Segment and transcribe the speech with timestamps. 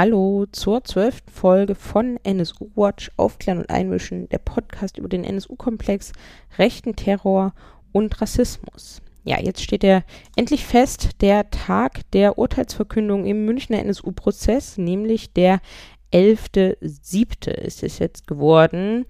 [0.00, 6.12] Hallo zur zwölften Folge von NSU Watch Aufklären und Einmischen, der Podcast über den NSU-Komplex,
[6.56, 7.52] rechten Terror
[7.90, 9.02] und Rassismus.
[9.24, 10.04] Ja, jetzt steht er
[10.36, 15.58] endlich fest, der Tag der Urteilsverkündung im Münchner NSU-Prozess, nämlich der
[16.12, 17.50] 11.7.
[17.50, 19.04] ist es jetzt geworden.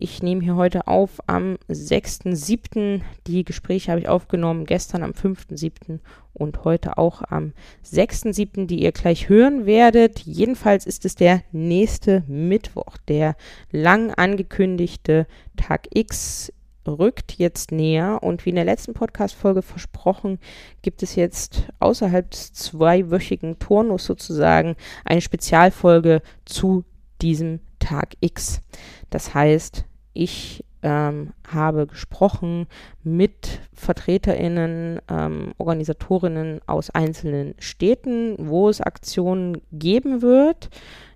[0.00, 3.00] Ich nehme hier heute auf am 6.7.
[3.26, 5.98] Die Gespräche habe ich aufgenommen, gestern am 5.7.
[6.34, 7.52] und heute auch am
[7.84, 10.20] 6.7., die ihr gleich hören werdet.
[10.20, 13.34] Jedenfalls ist es der nächste Mittwoch, der
[13.72, 15.26] lang angekündigte
[15.56, 16.52] Tag X
[16.86, 20.38] rückt jetzt näher und wie in der letzten Podcast-Folge versprochen,
[20.80, 26.84] gibt es jetzt außerhalb des zweiwöchigen Turnus sozusagen eine Spezialfolge zu
[27.20, 28.62] diesem Tag X.
[29.10, 32.66] Das heißt, ich ähm, habe gesprochen
[33.02, 40.70] mit VertreterInnen, ähm, Organisatorinnen aus einzelnen Städten, wo es Aktionen geben wird.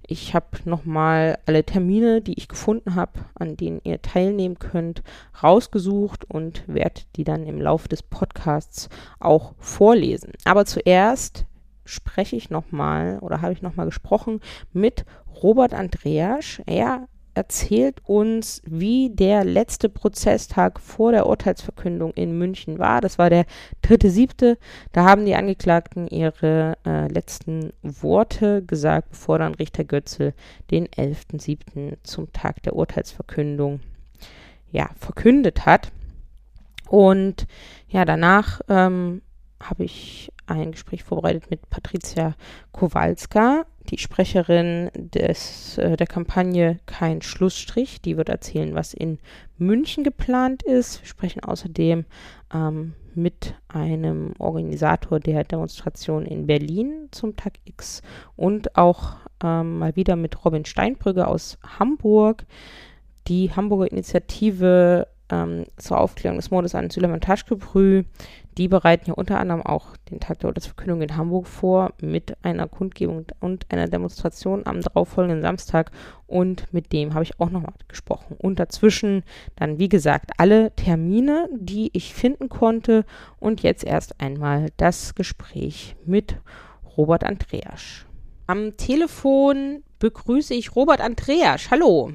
[0.04, 5.02] Ich habe nochmal alle Termine, die ich gefunden habe, an denen ihr teilnehmen könnt,
[5.42, 8.88] rausgesucht und werde die dann im Laufe des Podcasts
[9.20, 10.32] auch vorlesen.
[10.44, 11.46] Aber zuerst
[11.84, 14.40] spreche ich nochmal oder habe ich nochmal gesprochen
[14.72, 15.04] mit
[15.42, 16.60] Robert Andreas.
[16.66, 23.00] Er erzählt uns, wie der letzte Prozesstag vor der Urteilsverkündung in München war.
[23.00, 23.46] Das war der
[23.80, 24.58] dritte siebte.
[24.92, 30.34] Da haben die Angeklagten ihre äh, letzten Worte gesagt, bevor dann Richter Götzel
[30.70, 31.96] den 11.7.
[32.02, 33.80] zum Tag der Urteilsverkündung
[34.70, 35.92] ja, verkündet hat.
[36.88, 37.46] Und
[37.88, 39.22] ja, danach ähm,
[39.62, 42.34] habe ich ein Gespräch vorbereitet mit Patricia
[42.72, 48.00] Kowalska, die Sprecherin des, äh, der Kampagne Kein Schlussstrich.
[48.00, 49.18] Die wird erzählen, was in
[49.58, 51.00] München geplant ist.
[51.02, 52.04] Wir sprechen außerdem
[52.52, 58.02] ähm, mit einem Organisator der Demonstration in Berlin zum Tag X
[58.36, 62.46] und auch ähm, mal wieder mit Robin Steinbrügge aus Hamburg.
[63.28, 68.04] Die Hamburger Initiative ähm, zur Aufklärung des Mordes an Süleyman Taschkebrü
[68.58, 72.68] die bereiten ja unter anderem auch den Tag der Urteilsverkündung in Hamburg vor mit einer
[72.68, 75.90] Kundgebung und einer Demonstration am darauffolgenden Samstag
[76.26, 78.36] und mit dem habe ich auch nochmal gesprochen.
[78.38, 79.22] Und dazwischen
[79.56, 83.04] dann, wie gesagt, alle Termine, die ich finden konnte
[83.40, 86.36] und jetzt erst einmal das Gespräch mit
[86.96, 88.06] Robert Andreas.
[88.46, 91.70] Am Telefon begrüße ich Robert Andreas.
[91.70, 92.12] Hallo.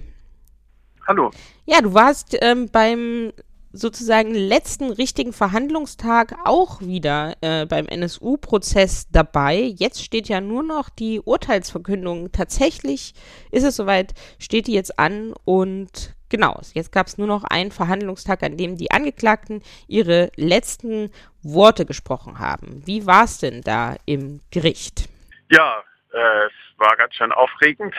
[1.08, 1.32] Hallo.
[1.66, 3.32] Ja, du warst ähm, beim
[3.78, 9.56] sozusagen letzten richtigen Verhandlungstag auch wieder äh, beim NSU-Prozess dabei.
[9.56, 12.32] Jetzt steht ja nur noch die Urteilsverkündung.
[12.32, 13.14] Tatsächlich
[13.52, 17.72] ist es soweit, steht die jetzt an und genau, jetzt gab es nur noch einen
[17.72, 21.12] Verhandlungstag, an dem die Angeklagten ihre letzten
[21.44, 22.82] Worte gesprochen haben.
[22.86, 25.08] Wie war es denn da im Gericht?
[25.50, 25.84] Ja,
[26.14, 27.96] äh, es war ganz schön aufregend,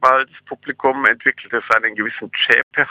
[0.00, 2.86] weil das Publikum entwickelte seinen gewissen Schäpe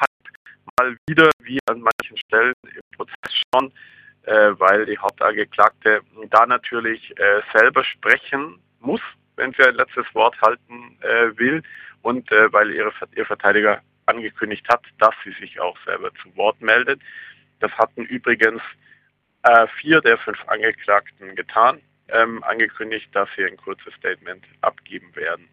[0.77, 3.71] mal wieder, wie an manchen Stellen im Prozess schon,
[4.23, 9.01] äh, weil die Hauptangeklagte da natürlich äh, selber sprechen muss,
[9.35, 11.63] wenn sie ein letztes Wort halten äh, will
[12.03, 17.01] und weil ihre, ihr Verteidiger angekündigt hat, dass sie sich auch selber zu Wort meldet.
[17.59, 18.61] Das hatten übrigens
[19.79, 25.49] vier der fünf Angeklagten getan, ähm, angekündigt, dass sie ein kurzes Statement abgeben werden.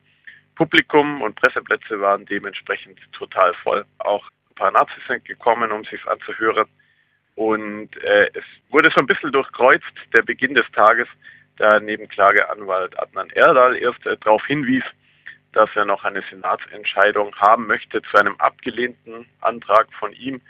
[0.54, 3.84] Publikum und Presseplätze waren dementsprechend total voll.
[3.98, 6.66] Auch ein paar Nazis sind gekommen, um sich anzuhören.
[7.34, 11.08] Und äh, es wurde so ein bisschen durchkreuzt, der Beginn des Tages,
[11.56, 14.84] da Nebenklageanwalt Adnan Erdal erst äh, darauf hinwies,
[15.52, 20.40] dass er noch eine Senatsentscheidung haben möchte zu einem abgelehnten Antrag von ihm,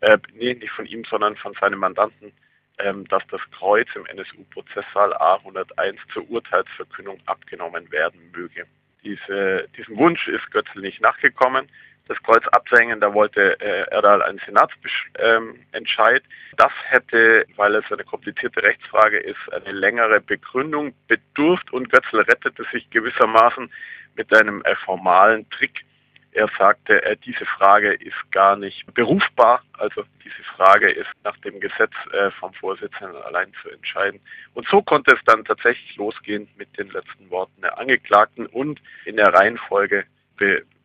[0.00, 2.32] äh, nee, nicht von ihm, sondern von seinem Mandanten,
[2.78, 8.66] ähm, dass das Kreuz im NSU-Prozesssaal A101 zur Urteilsverkündung abgenommen werden möge.
[9.04, 11.68] Diese, diesem Wunsch ist Götzl nicht nachgekommen
[12.08, 16.22] das Kreuz absenken, da wollte äh, Erdal einen Senatsentscheid.
[16.22, 22.20] Ähm, das hätte, weil es eine komplizierte Rechtsfrage ist, eine längere Begründung bedurft und Götzl
[22.20, 23.70] rettete sich gewissermaßen
[24.16, 25.84] mit einem äh, formalen Trick.
[26.32, 31.60] Er sagte, äh, diese Frage ist gar nicht berufbar, also diese Frage ist nach dem
[31.60, 34.18] Gesetz äh, vom Vorsitzenden allein zu entscheiden.
[34.54, 39.16] Und so konnte es dann tatsächlich losgehen mit den letzten Worten der Angeklagten und in
[39.16, 40.04] der Reihenfolge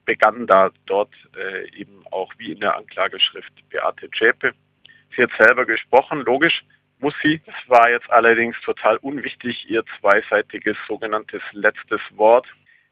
[0.07, 4.54] begann da dort äh, eben auch wie in der Anklageschrift Beate Zschäpe.
[5.15, 6.63] Sie hat selber gesprochen, logisch
[7.00, 7.42] muss sie.
[7.45, 9.69] Es war jetzt allerdings total unwichtig.
[9.69, 12.48] Ihr zweiseitiges sogenanntes letztes Wort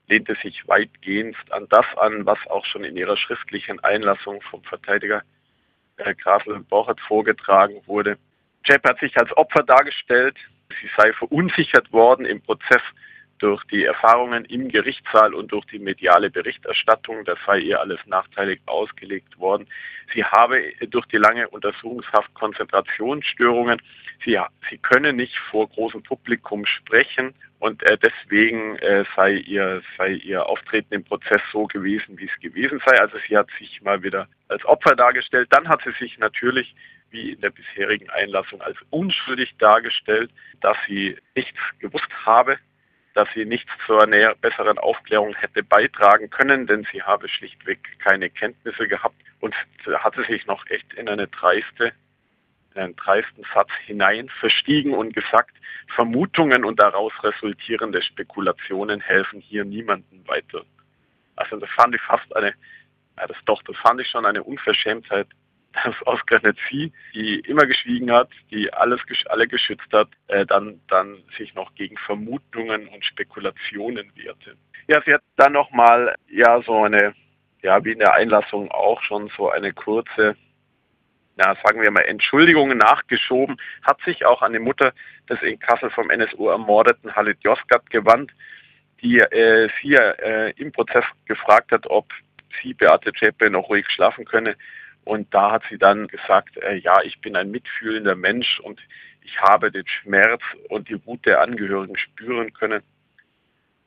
[0.08, 5.24] lehnte sich weitgehend an das an, was auch schon in ihrer schriftlichen Einlassung vom Verteidiger
[5.98, 8.18] äh, Grasel Borchert vorgetragen wurde.
[8.66, 10.38] Zschäpe hat sich als Opfer dargestellt.
[10.82, 12.82] Sie sei verunsichert worden im Prozess
[13.40, 18.62] durch die Erfahrungen im Gerichtssaal und durch die mediale Berichterstattung, das sei ihr alles nachteilig
[18.66, 19.68] ausgelegt worden.
[20.14, 23.82] Sie habe durch die lange Untersuchungshaft Konzentrationsstörungen,
[24.24, 24.40] sie,
[24.70, 30.46] sie könne nicht vor großem Publikum sprechen und äh, deswegen äh, sei, ihr, sei ihr
[30.46, 33.00] Auftreten im Prozess so gewesen, wie es gewesen sei.
[33.00, 35.48] Also sie hat sich mal wieder als Opfer dargestellt.
[35.52, 36.76] Dann hat sie sich natürlich
[37.12, 42.58] wie in der bisherigen Einlassung als unschuldig dargestellt, dass sie nichts gewusst habe,
[43.16, 48.30] dass sie nichts zur näher besseren Aufklärung hätte beitragen können, denn sie habe schlichtweg keine
[48.30, 49.56] Kenntnisse gehabt und
[49.88, 51.94] hatte sich noch echt in eine dreiste,
[52.74, 55.56] in einen dreisten Satz hinein verstiegen und gesagt,
[55.96, 60.66] Vermutungen und daraus resultierende Spekulationen helfen hier niemandem weiter.
[61.38, 62.54] Also das fand ich fast eine,
[63.18, 65.28] ja das doch, das fand ich schon eine Unverschämtheit
[65.84, 71.24] dass ausgerechnet sie, die immer geschwiegen hat, die alles alle geschützt hat, äh, dann, dann
[71.38, 74.56] sich noch gegen Vermutungen und Spekulationen wehrte.
[74.88, 77.14] Ja, sie hat dann nochmal ja so eine,
[77.62, 80.36] ja wie in der Einlassung auch schon so eine kurze,
[81.38, 84.94] ja sagen wir mal Entschuldigung nachgeschoben, hat sich auch an die Mutter
[85.30, 88.32] des in Kassel vom NSU ermordeten Halit Yozgat gewandt,
[89.02, 92.12] die äh, sie äh, im Prozess gefragt hat, ob
[92.62, 94.56] sie Beate Zschäpe noch ruhig schlafen könne.
[95.06, 98.82] Und da hat sie dann gesagt, äh, ja, ich bin ein mitfühlender Mensch und
[99.22, 102.84] ich habe den Schmerz und die Wut der Angehörigen spüren können.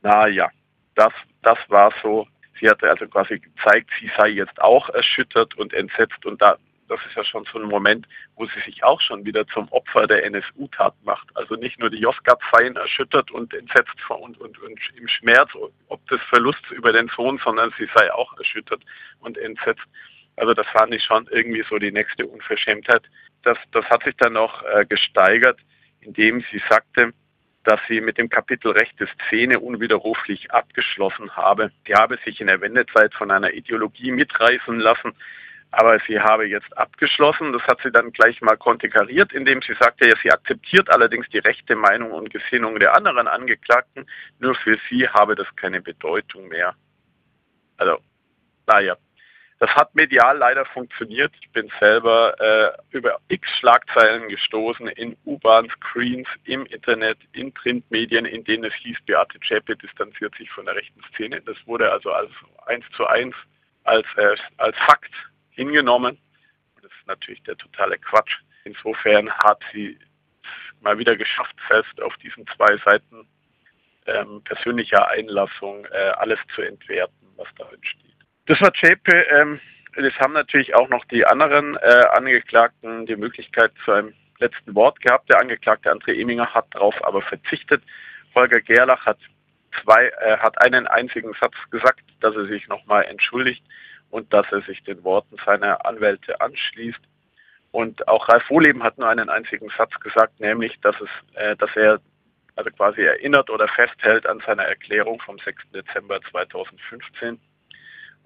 [0.01, 0.49] Na ja,
[0.95, 1.13] das,
[1.43, 2.27] das war so.
[2.61, 6.57] Sie hatte also quasi gezeigt, sie sei jetzt auch erschüttert und entsetzt und da,
[6.89, 10.07] das ist ja schon so ein Moment, wo sie sich auch schon wieder zum Opfer
[10.07, 11.29] der NSU-Tat macht.
[11.37, 15.51] Also nicht nur die Josgat seien erschüttert und entsetzt und, und, und im Schmerz,
[15.89, 18.83] ob des Verlusts über den Sohn, sondern sie sei auch erschüttert
[19.21, 19.87] und entsetzt.
[20.39, 23.03] Also das fand ich schon irgendwie so die nächste Unverschämtheit.
[23.43, 25.59] Das, das hat sich dann noch äh, gesteigert,
[26.01, 27.13] indem sie sagte,
[27.65, 31.71] dass sie mit dem Kapitel rechte Szene unwiderruflich abgeschlossen habe.
[31.87, 35.13] Sie habe sich in der Wendezeit von einer Ideologie mitreißen lassen,
[35.71, 37.53] aber sie habe jetzt abgeschlossen.
[37.53, 41.39] Das hat sie dann gleich mal konterkariert, indem sie sagte, ja, sie akzeptiert allerdings die
[41.39, 44.07] rechte Meinung und Gesinnung der anderen Angeklagten,
[44.39, 46.75] nur für sie habe das keine Bedeutung mehr.
[47.77, 47.99] Also,
[48.67, 48.97] naja,
[49.59, 51.33] das hat medial leider funktioniert.
[51.41, 58.45] Ich bin selber äh, über x Schlagzeilen gestoßen in U-Bahn-Screens, im Internet, in Printmedien, in
[58.45, 61.41] denen es hieß, Beate Zschäpe distanziert sich von der rechten Szene.
[61.41, 62.31] Das wurde also als
[62.67, 63.35] eins zu eins
[63.85, 65.13] als, äh, als Fakt
[65.51, 66.19] hingenommen.
[66.83, 68.39] Das ist natürlich der totale Quatsch.
[68.65, 69.99] Insofern hat sie
[70.81, 73.27] mal wieder geschafft, selbst auf diesen zwei Seiten
[74.07, 78.18] ähm, persönlicher Einlassung äh, alles zu entwerten, was darin steht.
[78.49, 79.13] Das war JP.
[79.31, 79.61] Ähm,
[79.95, 84.99] es haben natürlich auch noch die anderen äh, Angeklagten die Möglichkeit zu einem letzten Wort
[85.03, 85.29] gehabt.
[85.29, 87.83] Der Angeklagte André Eminger hat darauf aber verzichtet.
[88.35, 89.19] Holger Gerlach hat
[89.83, 93.63] zwei, äh, hat einen einzigen Satz gesagt, dass er sich nochmal entschuldigt
[94.09, 97.01] und dass er sich den Worten seiner Anwälte anschließt.
[97.71, 101.77] Und auch Ralf Wohleben hat nur einen einzigen Satz gesagt, nämlich, dass es, äh, dass
[101.77, 102.01] er
[102.57, 105.71] also quasi erinnert oder festhält an seiner Erklärung vom 6.
[105.75, 107.39] Dezember 2015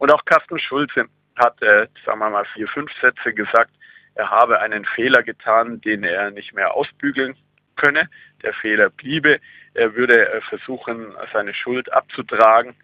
[0.02, 1.06] und auch Carsten Schulze
[1.37, 3.70] hat, äh, sagen wir mal, vier, fünf Sätze gesagt,
[4.16, 7.37] er habe einen Fehler getan, den er nicht mehr ausbügeln
[7.76, 8.10] könne.
[8.43, 9.38] Der Fehler bliebe.
[9.75, 12.75] Er würde äh, versuchen, seine Schuld abzutragen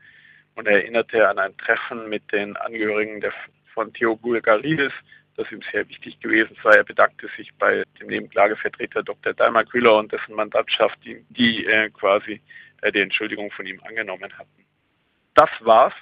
[0.54, 3.32] und er erinnerte an ein Treffen mit den Angehörigen der,
[3.74, 4.92] von Theo Bulgaridis,
[5.36, 6.70] das ihm sehr wichtig gewesen sei.
[6.70, 9.34] Er bedankte sich bei dem Nebenklagevertreter Dr.
[9.34, 12.40] Dalma Kühler und dessen Mandantschaft, die, die äh, quasi
[12.82, 14.64] äh, die Entschuldigung von ihm angenommen hatten.
[15.34, 15.94] Das war's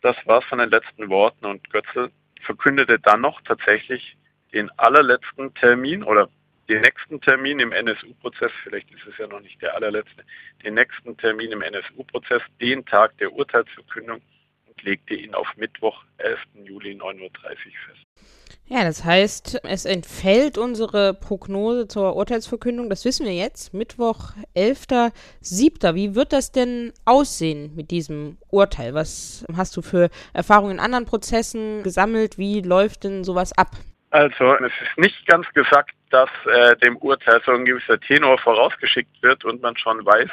[0.00, 2.10] das war's von den letzten Worten und Götzel
[2.42, 4.16] verkündete dann noch tatsächlich
[4.52, 6.28] den allerletzten Termin oder
[6.68, 10.24] den nächsten Termin im NSU-Prozess, vielleicht ist es ja noch nicht der allerletzte,
[10.64, 14.22] den nächsten Termin im NSU-Prozess, den Tag der Urteilsverkündung
[14.66, 16.38] und legte ihn auf Mittwoch, 11.
[16.64, 18.39] Juli 9.30 Uhr fest.
[18.72, 22.88] Ja, das heißt, es entfällt unsere Prognose zur Urteilsverkündung.
[22.88, 23.74] Das wissen wir jetzt.
[23.74, 25.96] Mittwoch, 11.07.
[25.96, 28.94] Wie wird das denn aussehen mit diesem Urteil?
[28.94, 32.38] Was hast du für Erfahrungen in anderen Prozessen gesammelt?
[32.38, 33.70] Wie läuft denn sowas ab?
[34.10, 39.20] Also, es ist nicht ganz gesagt, dass äh, dem Urteil so ein gewisser Tenor vorausgeschickt
[39.20, 40.30] wird und man schon weiß,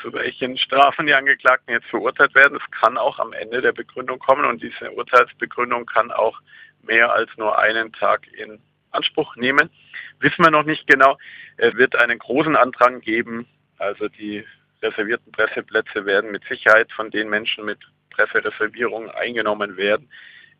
[0.00, 2.58] zu welchen Strafen die Angeklagten jetzt verurteilt werden.
[2.58, 6.40] Es kann auch am Ende der Begründung kommen und diese Urteilsbegründung kann auch
[6.82, 8.60] mehr als nur einen Tag in
[8.90, 9.70] Anspruch nehmen.
[10.20, 11.18] Wissen wir noch nicht genau.
[11.56, 13.46] Es wird einen großen Andrang geben.
[13.78, 14.44] Also die
[14.82, 17.78] reservierten Presseplätze werden mit Sicherheit von den Menschen mit
[18.10, 20.08] Pressereservierungen eingenommen werden.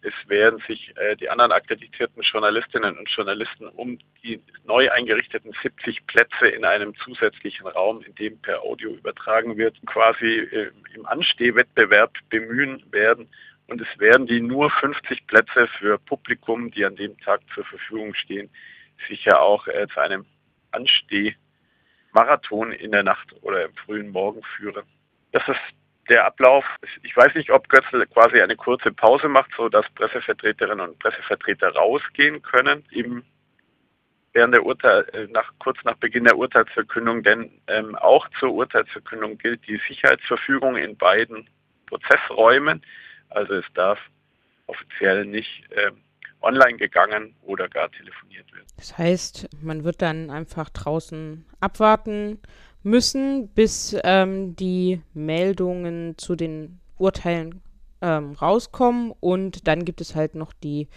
[0.03, 6.07] es werden sich äh, die anderen akkreditierten Journalistinnen und Journalisten um die neu eingerichteten 70
[6.07, 12.15] Plätze in einem zusätzlichen Raum, in dem per Audio übertragen wird, quasi äh, im Anstehwettbewerb
[12.31, 13.29] bemühen werden.
[13.69, 18.15] Und es werden die nur 50 Plätze für Publikum, die an dem Tag zur Verfügung
[18.15, 18.51] stehen,
[19.09, 20.27] sicher auch äh, zu einem
[20.73, 24.85] Anstehmarathon in der Nacht oder im frühen Morgen führen.
[25.33, 25.61] Das ist
[26.09, 26.65] der Ablauf,
[27.03, 31.75] ich weiß nicht, ob Götzl quasi eine kurze Pause macht, so dass Pressevertreterinnen und Pressevertreter
[31.75, 33.25] rausgehen können, eben
[34.33, 39.39] während der Urteil, äh, nach, kurz nach Beginn der Urteilsverkündung, denn ähm, auch zur Urteilsverkündung
[39.39, 41.49] gilt die Sicherheitsverfügung in beiden
[41.87, 42.83] Prozessräumen.
[43.35, 43.99] Also es darf
[44.67, 45.91] offiziell nicht äh,
[46.41, 48.67] online gegangen oder gar telefoniert werden.
[48.77, 52.41] Das heißt, man wird dann einfach draußen abwarten,
[52.83, 57.61] müssen, bis ähm, die Meldungen zu den Urteilen
[58.01, 60.89] ähm, rauskommen und dann gibt es halt noch die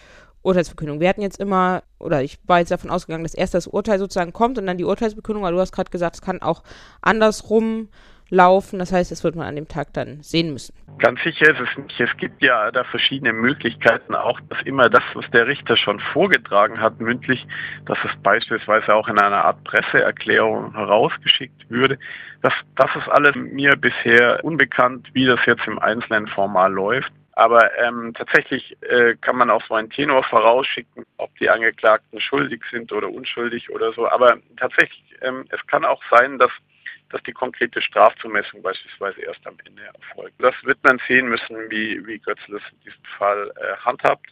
[0.42, 1.00] Urteilsverkündung.
[1.00, 4.34] Wir hatten jetzt immer, oder ich war jetzt davon ausgegangen, dass erst das Urteil sozusagen
[4.34, 6.64] kommt und dann die Urteilsbekündung, aber du hast gerade gesagt, es kann auch
[7.02, 7.90] andersrum
[8.36, 8.78] laufen.
[8.80, 10.76] Das heißt, das wird man an dem Tag dann sehen müssen.
[11.00, 12.00] Ganz sicher ist es nicht.
[12.00, 16.80] Es gibt ja da verschiedene Möglichkeiten, auch dass immer das, was der Richter schon vorgetragen
[16.80, 17.46] hat, mündlich,
[17.86, 21.98] dass es beispielsweise auch in einer Art Presseerklärung herausgeschickt würde.
[22.42, 27.12] Das, das ist alles mir bisher unbekannt, wie das jetzt im einzelnen Formal läuft.
[27.38, 32.62] Aber ähm, tatsächlich äh, kann man auch so einen Tenor vorausschicken, ob die Angeklagten schuldig
[32.72, 34.10] sind oder unschuldig oder so.
[34.10, 36.52] Aber tatsächlich, ähm, es kann auch sein, dass
[37.16, 40.36] dass die konkrete Strafzumessung beispielsweise erst am Ende erfolgt.
[40.40, 44.28] Das wird man sehen müssen, wie, wie Götzl es in diesem Fall äh, handhabt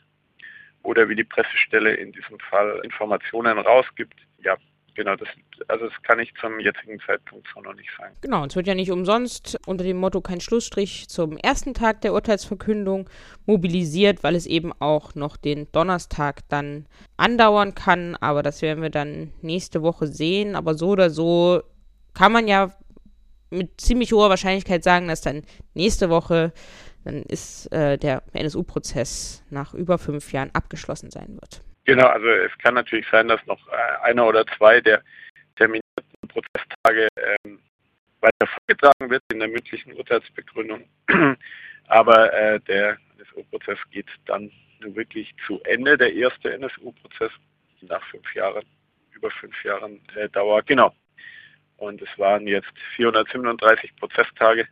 [0.84, 4.16] oder wie die Pressestelle in diesem Fall Informationen rausgibt.
[4.44, 4.58] Ja,
[4.96, 5.30] genau, das,
[5.70, 8.18] also das kann ich zum jetzigen Zeitpunkt so noch nicht sagen.
[8.20, 12.12] Genau, es wird ja nicht umsonst unter dem Motto kein Schlussstrich zum ersten Tag der
[12.12, 13.10] Urteilsverkündung
[13.46, 16.86] mobilisiert, weil es eben auch noch den Donnerstag dann
[17.16, 18.18] andauern kann.
[18.18, 20.58] Aber das werden wir dann nächste Woche sehen.
[20.58, 21.64] Aber so oder so
[22.14, 22.72] kann man ja
[23.50, 25.44] mit ziemlich hoher Wahrscheinlichkeit sagen, dass dann
[25.74, 26.54] nächste Woche
[27.04, 31.62] dann ist äh, der NSU-Prozess nach über fünf Jahren abgeschlossen sein wird.
[31.86, 35.04] Genau, also es kann natürlich sein, dass noch äh, einer oder zwei der
[35.58, 35.84] terminierten
[36.30, 37.10] Prozesstage
[37.44, 37.60] ähm,
[38.22, 40.86] weiter vorgetragen wird in der mündlichen Urteilsbegründung.
[41.88, 47.32] Aber äh, der NSU-Prozess geht dann wirklich zu Ende, der erste NSU-Prozess
[47.82, 48.64] nach fünf Jahren,
[49.12, 50.64] über fünf Jahren äh, Dauer.
[50.64, 50.94] Genau.
[51.84, 54.68] Und es waren jetzt 437 Prozesstage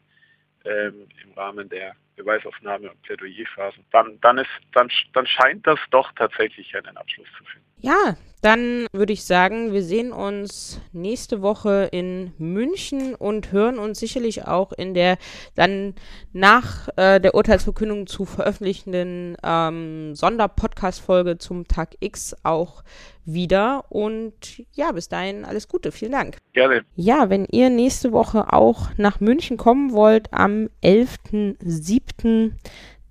[0.63, 3.83] ähm, im Rahmen der Beweisaufnahme und Plädoyerphasen.
[3.91, 7.70] Dann, dann, ist, dann, dann scheint das doch tatsächlich einen Abschluss zu finden.
[7.81, 13.99] Ja, dann würde ich sagen, wir sehen uns nächste Woche in München und hören uns
[13.99, 15.17] sicherlich auch in der
[15.55, 15.93] dann
[16.33, 22.83] nach äh, der Urteilsverkündung zu veröffentlichenden ähm, Sonderpodcast-Folge zum Tag X auch
[23.25, 23.85] wieder.
[23.89, 25.91] Und ja, bis dahin alles Gute.
[25.91, 26.37] Vielen Dank.
[26.53, 26.83] Gerne.
[26.95, 32.53] Ja, wenn ihr nächste Woche auch nach München kommen wollt, am 11.07.,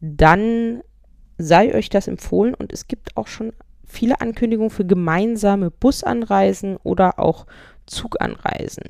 [0.01, 0.83] dann
[1.39, 3.53] sei euch das empfohlen und es gibt auch schon
[3.91, 7.47] viele Ankündigungen für gemeinsame Busanreisen oder auch
[7.91, 8.85] Zuganreisen.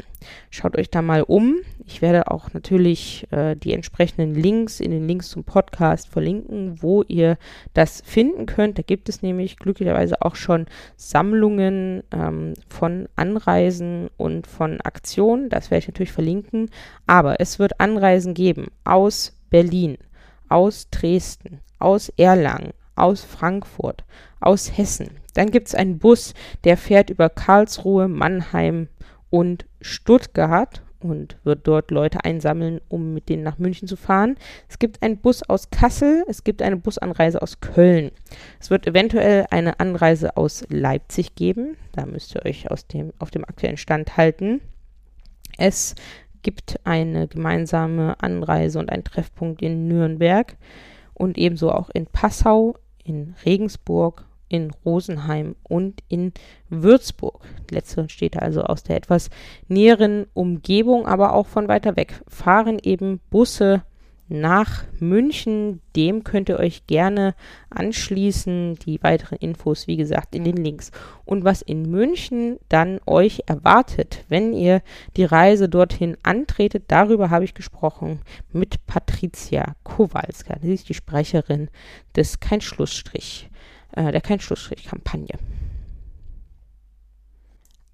[0.51, 1.57] Schaut euch da mal um.
[1.87, 7.03] Ich werde auch natürlich äh, die entsprechenden Links in den Links zum Podcast verlinken, wo
[7.05, 7.39] ihr
[7.73, 8.79] das finden könnt.
[8.79, 10.67] Da gibt es nämlich glücklicherweise auch schon
[10.97, 15.49] Sammlungen ähm, von Anreisen und von Aktionen.
[15.49, 16.69] Das werde ich natürlich verlinken.
[17.07, 19.97] Aber es wird Anreisen geben aus Berlin,
[20.51, 24.05] aus Dresden, aus Erlangen, aus Frankfurt,
[24.41, 25.11] aus Hessen.
[25.35, 28.89] Dann gibt es einen Bus, der fährt über Karlsruhe, Mannheim
[29.31, 34.37] und Stuttgart und wird dort Leute einsammeln, um mit denen nach München zu fahren.
[34.69, 38.11] Es gibt einen Bus aus Kassel, es gibt eine Busanreise aus Köln.
[38.61, 41.77] Es wird eventuell eine Anreise aus Leipzig geben.
[41.93, 44.61] Da müsst ihr euch aus dem, auf dem aktuellen Stand halten.
[45.57, 45.95] Es
[46.43, 50.57] gibt eine gemeinsame Anreise und einen Treffpunkt in Nürnberg
[51.15, 56.33] und ebenso auch in Passau, in Regensburg, in Rosenheim und in
[56.69, 57.47] Würzburg.
[57.71, 59.31] Letztere steht also aus der etwas
[59.69, 62.23] näheren Umgebung, aber auch von weiter weg.
[62.27, 63.83] Fahren eben Busse
[64.31, 65.81] nach München.
[65.97, 67.35] Dem könnt ihr euch gerne
[67.69, 68.77] anschließen.
[68.77, 70.91] Die weiteren Infos, wie gesagt, in den Links.
[71.25, 74.83] Und was in München dann euch erwartet, wenn ihr
[75.17, 78.21] die Reise dorthin antretet, darüber habe ich gesprochen
[78.53, 80.57] mit Patricia Kowalska.
[80.63, 81.69] Sie ist die Sprecherin
[82.17, 83.51] des Kein Schlussstrich,
[83.93, 85.39] äh, der Kein Schlussstrich-Kampagne.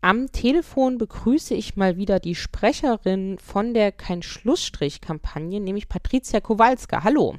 [0.07, 7.03] Am Telefon begrüße ich mal wieder die Sprecherin von der Kein Schlussstrich-Kampagne, nämlich Patricia Kowalska.
[7.03, 7.35] Hallo.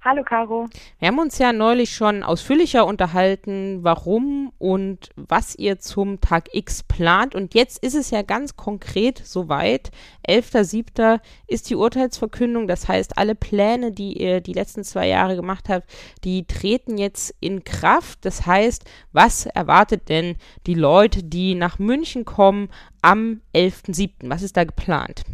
[0.00, 0.68] Hallo Caro.
[1.00, 6.84] Wir haben uns ja neulich schon ausführlicher unterhalten, warum und was ihr zum Tag X
[6.84, 7.34] plant.
[7.34, 9.90] Und jetzt ist es ja ganz konkret soweit.
[10.28, 11.18] 11.07.
[11.48, 12.68] ist die Urteilsverkündung.
[12.68, 15.90] Das heißt, alle Pläne, die ihr die letzten zwei Jahre gemacht habt,
[16.22, 18.24] die treten jetzt in Kraft.
[18.24, 20.36] Das heißt, was erwartet denn
[20.68, 22.68] die Leute, die nach München kommen
[23.02, 24.30] am 11.07.?
[24.30, 25.24] Was ist da geplant?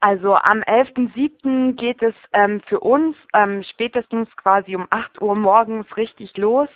[0.00, 1.74] Also am 11.07.
[1.74, 6.68] geht es ähm, für uns ähm, spätestens quasi um 8 Uhr morgens richtig los,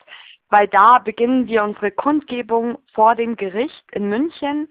[0.50, 4.68] weil da beginnen wir unsere Kundgebung vor dem Gericht in München.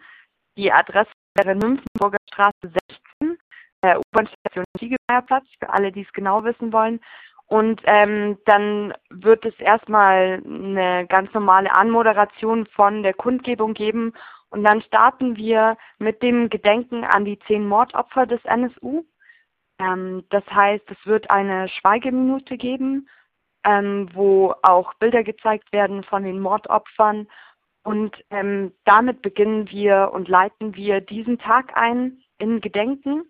[0.58, 2.74] Die Adresse wäre Nymphenburger Straße
[3.22, 3.38] 16,
[3.84, 7.00] äh, U-Bahn-Station Ziegelmeierplatz, für alle, die es genau wissen wollen.
[7.48, 14.14] Und ähm, dann wird es erstmal eine ganz normale Anmoderation von der Kundgebung geben
[14.52, 19.06] und dann starten wir mit dem Gedenken an die zehn Mordopfer des NSU.
[19.80, 23.10] Ähm, das heißt, es wird eine Schweigeminute geben,
[23.64, 27.28] ähm, wo auch Bilder gezeigt werden von den Mordopfern.
[27.84, 33.24] Und ähm, damit beginnen wir und leiten wir diesen Tag ein in Gedenken.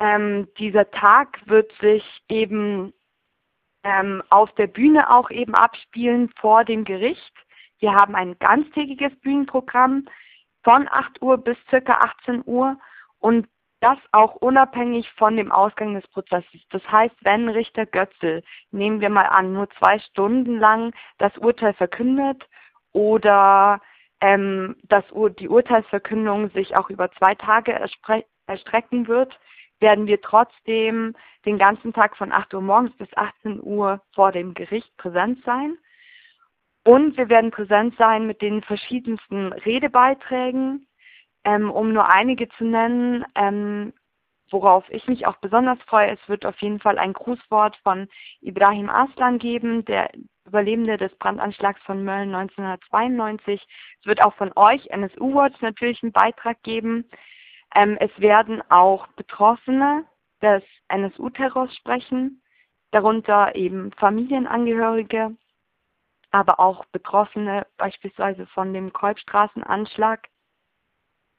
[0.00, 2.92] Ähm, dieser Tag wird sich eben
[3.84, 7.32] ähm, auf der Bühne auch eben abspielen vor dem Gericht.
[7.78, 10.06] Wir haben ein ganztägiges Bühnenprogramm
[10.62, 12.76] von 8 Uhr bis circa 18 Uhr
[13.20, 13.48] und
[13.80, 16.60] das auch unabhängig von dem Ausgang des Prozesses.
[16.70, 18.42] Das heißt, wenn Richter Götzel,
[18.72, 22.44] nehmen wir mal an, nur zwei Stunden lang das Urteil verkündet
[22.92, 23.80] oder
[24.20, 25.04] ähm, dass
[25.38, 27.72] die Urteilsverkündung sich auch über zwei Tage
[28.46, 29.38] erstrecken wird,
[29.78, 31.14] werden wir trotzdem
[31.46, 35.78] den ganzen Tag von 8 Uhr morgens bis 18 Uhr vor dem Gericht präsent sein.
[36.88, 40.86] Und wir werden präsent sein mit den verschiedensten Redebeiträgen,
[41.44, 43.92] ähm, um nur einige zu nennen, ähm,
[44.50, 46.12] worauf ich mich auch besonders freue.
[46.12, 48.08] Es wird auf jeden Fall ein Grußwort von
[48.40, 50.08] Ibrahim Aslan geben, der
[50.46, 53.60] Überlebende des Brandanschlags von Mölln 1992.
[54.00, 57.04] Es wird auch von euch, NSU Watch, natürlich einen Beitrag geben.
[57.74, 60.06] Ähm, es werden auch Betroffene
[60.40, 62.40] des NSU-Terrors sprechen,
[62.92, 65.36] darunter eben Familienangehörige,
[66.30, 70.28] aber auch Betroffene beispielsweise von dem Kolbstraßenanschlag.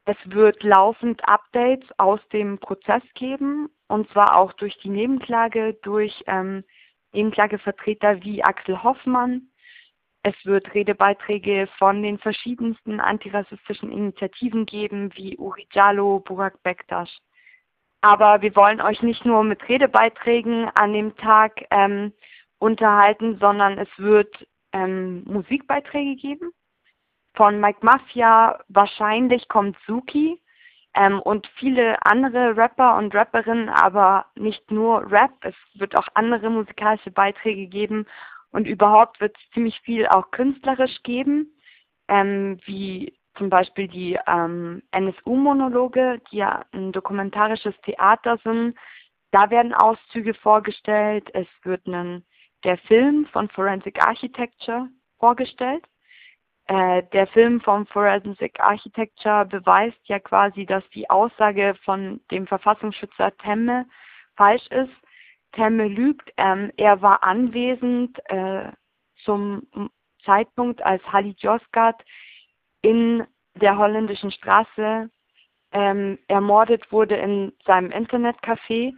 [0.06, 6.23] Es wird laufend Updates aus dem Prozess geben, und zwar auch durch die Nebenklage, durch
[6.28, 6.63] ähm,
[7.12, 9.49] Nebenklagevertreter wie Axel Hoffmann.
[10.23, 17.17] Es wird Redebeiträge von den verschiedensten antirassistischen Initiativen geben, wie Uri Jallo, Burak Bektasch.
[18.02, 22.13] Aber wir wollen euch nicht nur mit Redebeiträgen an dem Tag ähm,
[22.58, 26.52] unterhalten, sondern es wird ähm, Musikbeiträge geben.
[27.36, 30.42] Von Mike Mafia wahrscheinlich kommt Suki
[30.96, 36.50] ähm, und viele andere Rapper und Rapperinnen, aber nicht nur Rap, es wird auch andere
[36.50, 38.06] musikalische Beiträge geben
[38.52, 41.54] und überhaupt wird es ziemlich viel auch künstlerisch geben,
[42.08, 48.78] ähm, wie zum Beispiel die ähm, NSU-Monologe, die ja ein dokumentarisches Theater sind.
[49.32, 51.30] Da werden Auszüge vorgestellt.
[51.34, 52.26] Es wird einen
[52.63, 54.88] der Film von Forensic Architecture
[55.19, 55.84] vorgestellt.
[56.67, 63.36] Äh, der Film von Forensic Architecture beweist ja quasi, dass die Aussage von dem Verfassungsschützer
[63.38, 63.86] Temme
[64.36, 64.93] falsch ist.
[65.54, 66.32] Temme lügt.
[66.38, 68.72] Ähm, er war anwesend äh,
[69.24, 69.63] zum
[70.24, 72.04] Zeitpunkt, als Halid Yozgat
[72.82, 75.10] in der holländischen Straße
[75.72, 78.93] ähm, ermordet wurde in seinem Internetcafé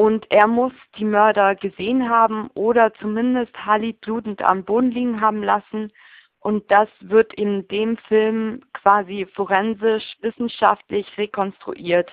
[0.00, 5.42] und er muss die Mörder gesehen haben oder zumindest Halid blutend am Boden liegen haben
[5.42, 5.92] lassen.
[6.38, 12.10] Und das wird in dem Film quasi forensisch, wissenschaftlich rekonstruiert.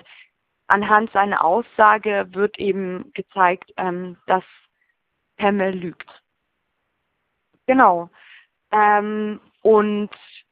[0.66, 4.44] Anhand seiner Aussage wird eben gezeigt, ähm, dass
[5.38, 6.10] Pemmel lügt.
[7.66, 8.10] Genau.
[8.70, 10.10] Ähm, und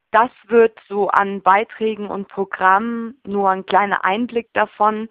[0.09, 5.07] das wird so an Beiträgen und Programmen nur ein kleiner Einblick davon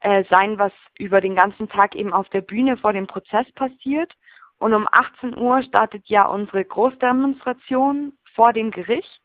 [0.00, 4.12] äh, sein, was über den ganzen Tag eben auf der Bühne vor dem Prozess passiert.
[4.58, 9.20] Und um 18 Uhr startet ja unsere Großdemonstration vor dem Gericht.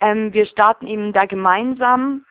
[0.00, 2.24] Ähm, wir starten eben da gemeinsam,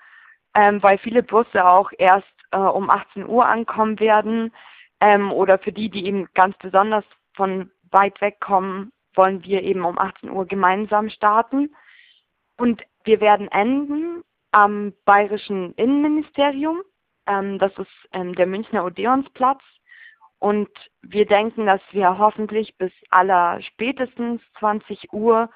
[0.54, 4.54] ähm, weil viele Busse auch erst äh, um 18 Uhr ankommen werden.
[5.00, 9.84] Ähm, oder für die, die eben ganz besonders von weit weg kommen, wollen wir eben
[9.84, 11.76] um 18 Uhr gemeinsam starten.
[12.58, 16.82] Und wir werden enden am Bayerischen Innenministerium.
[17.28, 19.62] Ähm, das ist ähm, der Münchner Odeonsplatz.
[20.40, 20.70] Und
[21.02, 25.50] wir denken, dass wir hoffentlich bis aller spätestens 20 Uhr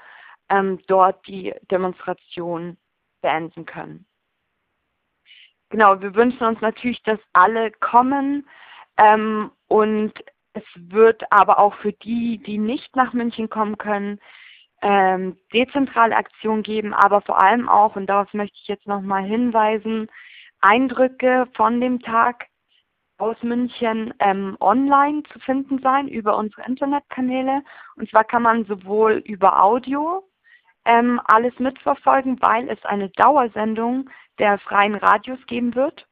[0.50, 2.78] ähm, dort die Demonstration
[3.22, 4.06] beenden können.
[5.70, 8.48] Genau, wir wünschen uns natürlich, dass alle kommen.
[8.98, 10.14] Ähm, Und
[10.54, 14.20] es wird aber auch für die, die nicht nach München kommen können,
[14.82, 20.10] ähm, dezentrale Aktionen geben, aber vor allem auch, und darauf möchte ich jetzt nochmal hinweisen,
[20.62, 22.48] Eindrücke von dem Tag
[23.18, 27.64] aus München ähm, online zu finden sein über unsere Internetkanäle.
[27.96, 30.24] Und zwar kann man sowohl über Audio
[30.86, 36.08] ähm, alles mitverfolgen, weil es eine Dauersendung der freien Radios geben wird.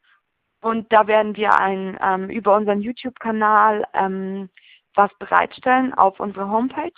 [0.62, 4.50] Und da werden wir ein, ähm, über unseren YouTube-Kanal ähm,
[4.96, 6.92] was bereitstellen auf unserer Homepage.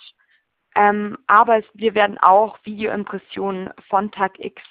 [0.74, 4.62] Ähm, aber es, wir werden auch Videoimpressionen von Tag X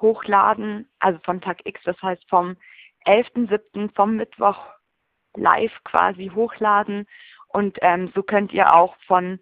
[0.00, 2.56] hochladen, also von Tag X, das heißt vom
[3.06, 3.94] 11.07.
[3.94, 4.58] vom Mittwoch
[5.36, 7.06] live quasi hochladen.
[7.48, 9.40] Und ähm, so könnt ihr auch von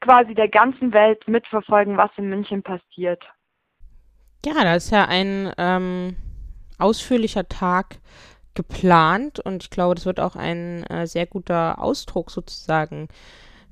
[0.00, 3.22] quasi der ganzen Welt mitverfolgen, was in München passiert.
[4.44, 6.16] Ja, da ist ja ein ähm,
[6.78, 7.98] ausführlicher Tag
[8.54, 13.08] geplant und ich glaube, das wird auch ein äh, sehr guter Ausdruck sozusagen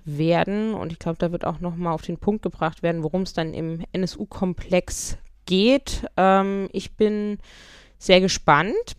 [0.04, 3.34] werden und ich glaube, da wird auch nochmal auf den Punkt gebracht werden, worum es
[3.34, 6.06] dann im NSU-Komplex geht.
[6.16, 7.38] Ähm, ich bin
[7.98, 8.96] sehr gespannt.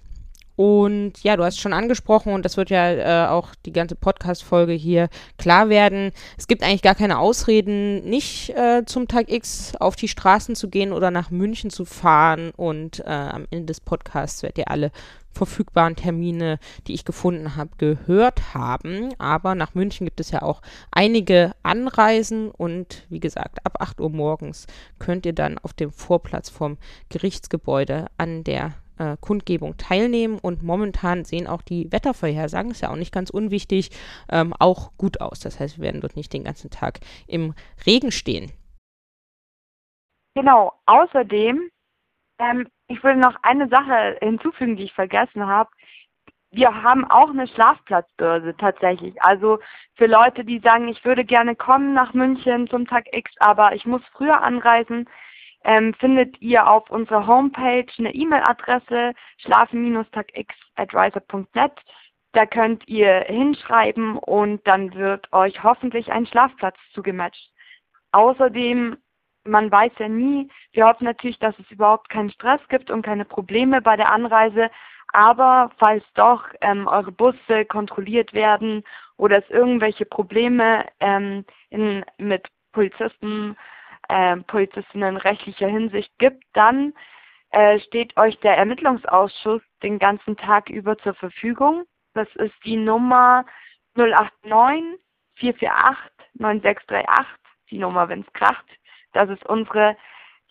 [0.56, 4.74] Und ja, du hast schon angesprochen und das wird ja äh, auch die ganze Podcast-Folge
[4.74, 6.12] hier klar werden.
[6.38, 10.70] Es gibt eigentlich gar keine Ausreden, nicht äh, zum Tag X auf die Straßen zu
[10.70, 12.52] gehen oder nach München zu fahren.
[12.56, 14.92] Und äh, am Ende des Podcasts werdet ihr alle
[15.34, 19.14] verfügbaren Termine, die ich gefunden habe, gehört haben.
[19.18, 20.62] Aber nach München gibt es ja auch
[20.92, 24.68] einige Anreisen und wie gesagt, ab 8 Uhr morgens
[25.00, 26.78] könnt ihr dann auf dem Vorplatz vom
[27.10, 32.96] Gerichtsgebäude an der äh, Kundgebung teilnehmen und momentan sehen auch die Wettervorhersagen, ist ja auch
[32.96, 33.90] nicht ganz unwichtig,
[34.32, 35.40] ähm, auch gut aus.
[35.40, 37.54] Das heißt, wir werden dort nicht den ganzen Tag im
[37.86, 38.52] Regen stehen.
[40.36, 41.70] Genau, außerdem,
[42.40, 45.70] ähm, ich will noch eine Sache hinzufügen, die ich vergessen habe.
[46.52, 49.20] Wir haben auch eine Schlafplatzbörse tatsächlich.
[49.24, 49.60] Also
[49.96, 53.86] für Leute, die sagen, ich würde gerne kommen nach München zum Tag X, aber ich
[53.86, 55.10] muss früher anreisen,
[55.64, 61.72] ähm, findet ihr auf unserer Homepage eine E-Mail-Adresse schlafen-tagx.riser.net.
[62.34, 67.52] Da könnt ihr hinschreiben und dann wird euch hoffentlich ein Schlafplatz zugematcht.
[68.12, 68.98] Außerdem,
[69.44, 73.26] man weiß ja nie, wir hoffen natürlich, dass es überhaupt keinen Stress gibt und keine
[73.26, 74.72] Probleme bei der Anreise.
[75.14, 78.84] Aber falls doch ähm, eure Busse kontrolliert werden
[79.18, 83.56] oder es irgendwelche Probleme ähm, in, mit Polizisten
[84.14, 86.94] äh, Polizistinnen rechtlicher Hinsicht gibt, dann
[87.50, 91.86] äh, steht euch der Ermittlungsausschuss den ganzen Tag über zur Verfügung.
[92.14, 93.46] Das ist die Nummer
[93.96, 95.00] 089
[95.36, 97.26] 448 9638,
[97.72, 98.66] die Nummer, wenn es kracht.
[99.14, 99.98] Das ist unsere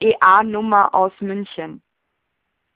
[0.01, 1.83] EA-Nummer aus München.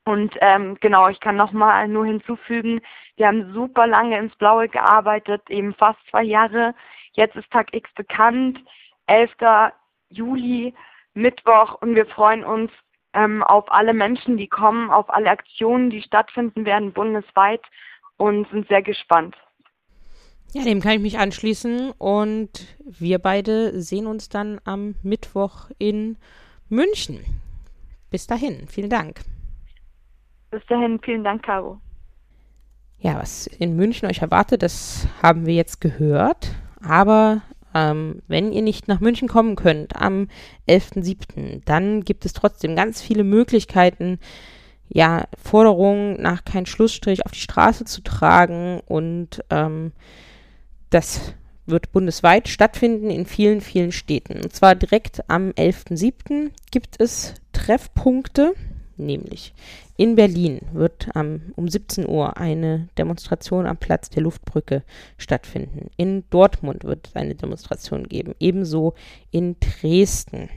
[0.04, 2.80] Und ähm, genau, ich kann nochmal nur hinzufügen,
[3.16, 6.74] wir haben super lange ins Blaue gearbeitet, eben fast zwei Jahre.
[7.12, 8.60] Jetzt ist Tag X bekannt.
[9.06, 9.30] 11.
[10.10, 10.74] Juli,
[11.14, 12.70] Mittwoch und wir freuen uns
[13.14, 17.62] ähm, auf alle Menschen, die kommen, auf alle Aktionen, die stattfinden werden bundesweit
[18.16, 19.34] und sind sehr gespannt.
[20.52, 26.16] Ja, dem kann ich mich anschließen und wir beide sehen uns dann am Mittwoch in
[26.68, 27.20] München.
[28.10, 29.20] Bis dahin, vielen Dank.
[30.50, 31.80] Bis dahin, vielen Dank, Caro.
[32.98, 36.54] Ja, was in München euch erwartet, das haben wir jetzt gehört.
[36.82, 37.42] Aber
[37.76, 40.28] ähm, wenn ihr nicht nach München kommen könnt am
[40.66, 44.18] 11.07., dann gibt es trotzdem ganz viele Möglichkeiten,
[44.88, 49.92] ja, Forderungen nach keinen Schlussstrich auf die Straße zu tragen und ähm,
[50.88, 51.34] das
[51.66, 54.40] wird bundesweit stattfinden in vielen, vielen Städten.
[54.40, 56.52] Und zwar direkt am 11.07.
[56.70, 58.54] gibt es Treffpunkte,
[58.98, 59.54] nämlich
[59.96, 64.82] in Berlin wird ähm, um 17 Uhr eine Demonstration am Platz der Luftbrücke
[65.16, 65.90] stattfinden.
[65.96, 68.94] In Dortmund wird es eine Demonstration geben, ebenso
[69.30, 70.50] in Dresden.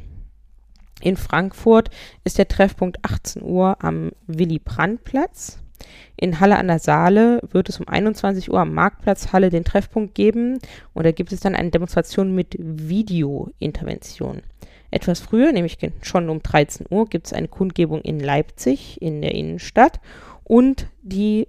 [1.01, 1.89] In Frankfurt
[2.25, 5.59] ist der Treffpunkt 18 Uhr am Willy-Brandt-Platz.
[6.17, 10.13] In Halle an der Saale wird es um 21 Uhr am Marktplatz Halle den Treffpunkt
[10.13, 10.59] geben
[10.93, 14.41] und da gibt es dann eine Demonstration mit Videointervention.
[14.91, 19.35] Etwas früher, nämlich schon um 13 Uhr, gibt es eine Kundgebung in Leipzig in der
[19.35, 19.99] Innenstadt
[20.43, 21.47] und die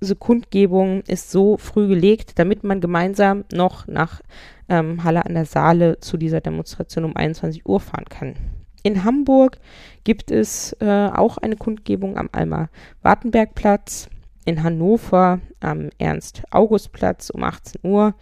[0.00, 4.20] diese Kundgebung ist so früh gelegt, damit man gemeinsam noch nach
[4.68, 8.34] ähm, Halle an der Saale zu dieser Demonstration um 21 Uhr fahren kann.
[8.82, 9.58] In Hamburg
[10.04, 14.08] gibt es äh, auch eine Kundgebung am Alma-Wartenberg-Platz,
[14.44, 18.14] in Hannover am Ernst-August-Platz um 18 Uhr,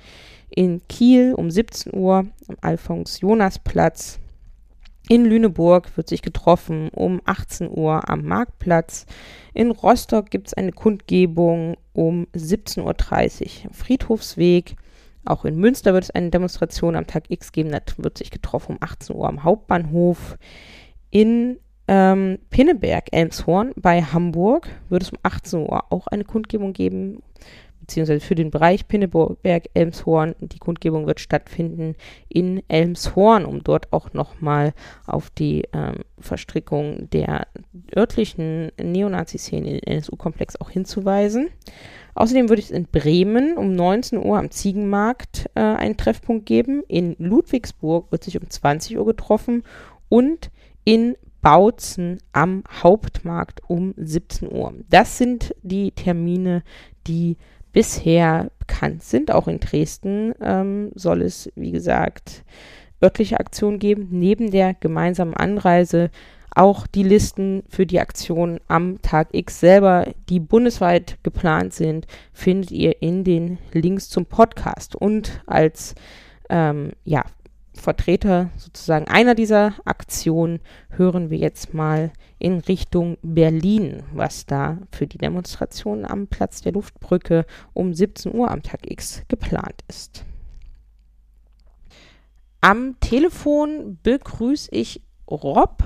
[0.48, 4.20] in Kiel um 17 Uhr am Alphons-Jonas-Platz,
[5.08, 9.04] In Lüneburg wird sich getroffen um 18 Uhr am Marktplatz.
[9.52, 14.76] In Rostock gibt es eine Kundgebung um 17.30 Uhr am Friedhofsweg.
[15.26, 17.70] Auch in Münster wird es eine Demonstration am Tag X geben.
[17.70, 20.38] Da wird sich getroffen um 18 Uhr am Hauptbahnhof.
[21.10, 27.22] In ähm, Pinneberg, Elmshorn bei Hamburg wird es um 18 Uhr auch eine Kundgebung geben
[27.84, 30.34] beziehungsweise für den Bereich Pinneberg, Elmshorn.
[30.40, 31.96] Die Kundgebung wird stattfinden
[32.28, 34.72] in Elmshorn, um dort auch nochmal
[35.06, 37.46] auf die ähm, Verstrickung der
[37.94, 41.50] örtlichen Neonazi-Szene den NSU-Komplex auch hinzuweisen.
[42.14, 46.82] Außerdem würde es in Bremen um 19 Uhr am Ziegenmarkt äh, einen Treffpunkt geben.
[46.88, 49.62] In Ludwigsburg wird sich um 20 Uhr getroffen
[50.08, 50.50] und
[50.84, 54.72] in Bautzen am Hauptmarkt um 17 Uhr.
[54.88, 56.62] Das sind die Termine,
[57.06, 57.36] die
[57.74, 59.30] bisher bekannt sind.
[59.30, 62.44] Auch in Dresden ähm, soll es, wie gesagt,
[63.02, 66.10] örtliche Aktionen geben, neben der gemeinsamen Anreise
[66.54, 72.70] auch die Listen für die Aktionen am Tag X selber, die bundesweit geplant sind, findet
[72.70, 74.94] ihr in den Links zum Podcast.
[74.94, 75.96] Und als
[76.48, 77.24] ähm, ja,
[77.74, 80.60] Vertreter sozusagen einer dieser Aktionen
[80.90, 86.72] hören wir jetzt mal in Richtung Berlin, was da für die Demonstration am Platz der
[86.72, 90.24] Luftbrücke um 17 Uhr am Tag X geplant ist.
[92.60, 95.82] Am Telefon begrüße ich Rob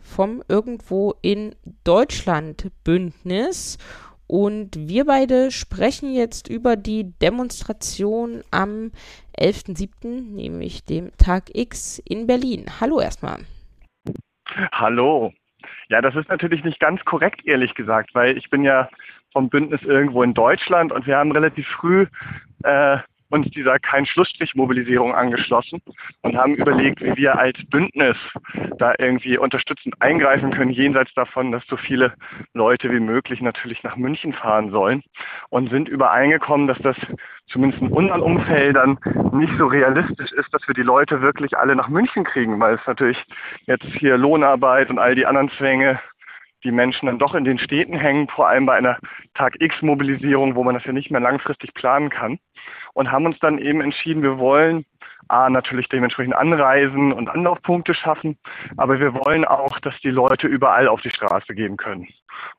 [0.00, 3.78] vom Irgendwo in Deutschland Bündnis
[4.26, 8.90] und wir beide sprechen jetzt über die Demonstration am
[9.38, 12.66] 11.07., nämlich dem Tag X in Berlin.
[12.80, 13.38] Hallo erstmal.
[14.72, 15.32] Hallo.
[15.88, 18.88] Ja, das ist natürlich nicht ganz korrekt, ehrlich gesagt, weil ich bin ja
[19.32, 22.06] vom Bündnis irgendwo in Deutschland und wir haben relativ früh
[22.62, 22.98] äh,
[23.30, 25.80] uns dieser Kein-Schlussstrich-Mobilisierung angeschlossen
[26.22, 28.16] und haben überlegt, wie wir als Bündnis
[28.78, 32.14] da irgendwie unterstützend eingreifen können, jenseits davon, dass so viele
[32.54, 35.02] Leute wie möglich natürlich nach München fahren sollen
[35.50, 36.96] und sind übereingekommen, dass das
[37.48, 38.98] zumindest in unseren Umfeldern
[39.32, 42.86] nicht so realistisch ist, dass wir die Leute wirklich alle nach München kriegen, weil es
[42.86, 43.22] natürlich
[43.66, 46.00] jetzt hier Lohnarbeit und all die anderen Zwänge
[46.66, 48.98] die Menschen dann doch in den Städten hängen, vor allem bei einer
[49.34, 52.38] Tag-X-Mobilisierung, wo man das ja nicht mehr langfristig planen kann.
[52.92, 54.84] Und haben uns dann eben entschieden, wir wollen
[55.28, 58.38] A, natürlich dementsprechend anreisen und Anlaufpunkte schaffen,
[58.76, 62.08] aber wir wollen auch, dass die Leute überall auf die Straße gehen können.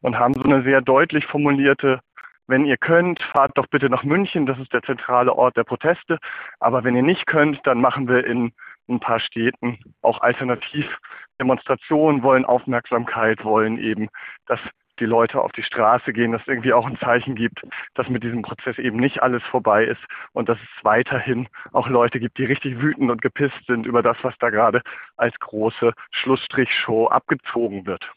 [0.02, 2.00] Und haben so eine sehr deutlich formulierte
[2.48, 6.17] wenn ihr könnt, fahrt doch bitte nach München, das ist der zentrale Ort der Proteste.
[6.60, 8.54] Aber wenn ihr nicht könnt, dann machen wir in
[8.88, 14.10] ein paar Städten auch Alternativdemonstrationen, wollen Aufmerksamkeit, wollen eben,
[14.45, 14.60] dass
[15.00, 17.62] die Leute auf die Straße gehen, dass es irgendwie auch ein Zeichen gibt,
[17.93, 20.02] dass mit diesem Prozess eben nicht alles vorbei ist
[20.34, 24.17] und dass es weiterhin auch Leute gibt, die richtig wütend und gepisst sind über das,
[24.23, 24.82] was da gerade
[25.15, 28.10] als große Schlussstrichshow abgezogen wird.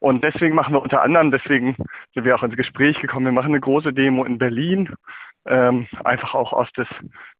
[0.00, 1.76] Und deswegen machen wir unter anderem, deswegen
[2.14, 4.94] sind wir auch ins Gespräch gekommen, wir machen eine große Demo in Berlin,
[5.48, 6.88] ähm, einfach auch aus des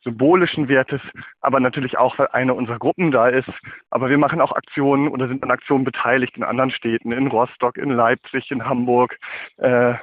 [0.03, 1.01] symbolischen Wertes,
[1.41, 3.51] aber natürlich auch, weil eine unserer Gruppen da ist.
[3.91, 7.77] Aber wir machen auch Aktionen oder sind an Aktionen beteiligt in anderen Städten, in Rostock,
[7.77, 9.19] in Leipzig, in Hamburg.
[9.59, 9.95] Äh,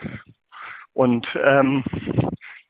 [0.94, 1.84] und ähm,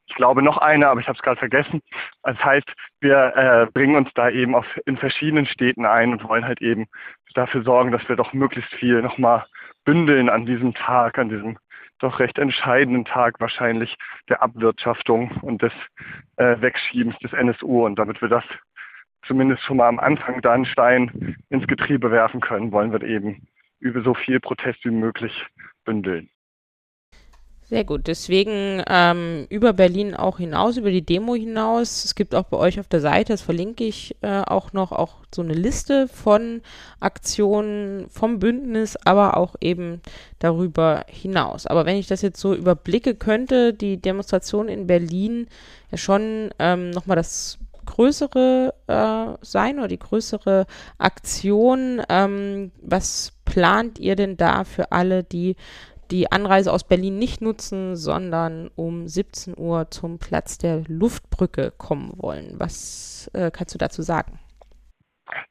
[0.08, 1.82] ich glaube noch eine, aber ich habe es gerade vergessen.
[2.24, 2.71] Das heißt,
[3.02, 6.88] wir äh, bringen uns da eben auf, in verschiedenen Städten ein und wollen halt eben
[7.34, 9.45] dafür sorgen, dass wir doch möglichst viel nochmal
[9.84, 11.58] bündeln an diesem Tag, an diesem
[12.06, 13.96] doch recht entscheidenden Tag wahrscheinlich
[14.30, 15.74] der Abwirtschaftung und des
[16.38, 17.86] äh, Wegschiebens des NSU.
[17.86, 18.44] Und damit wir das
[19.26, 23.48] zumindest schon mal am Anfang da einen Stein ins Getriebe werfen können, wollen wir eben
[23.80, 25.46] über so viel Protest wie möglich
[25.84, 26.30] bündeln.
[27.67, 28.06] Sehr gut.
[28.06, 32.06] Deswegen ähm, über Berlin auch hinaus, über die Demo hinaus.
[32.06, 35.15] Es gibt auch bei euch auf der Seite, das verlinke ich äh, auch noch, auch
[35.34, 36.62] so eine Liste von
[36.99, 40.01] Aktionen vom Bündnis, aber auch eben
[40.38, 41.65] darüber hinaus.
[41.65, 45.47] Aber wenn ich das jetzt so überblicke, könnte die Demonstration in Berlin
[45.89, 50.67] ja schon ähm, nochmal das größere äh, sein oder die größere
[50.99, 52.01] Aktion.
[52.10, 55.56] Ähm, was plant ihr denn da für alle, die
[56.12, 62.13] die Anreise aus Berlin nicht nutzen, sondern um 17 Uhr zum Platz der Luftbrücke kommen
[62.18, 62.56] wollen.
[62.58, 64.39] Was äh, kannst du dazu sagen?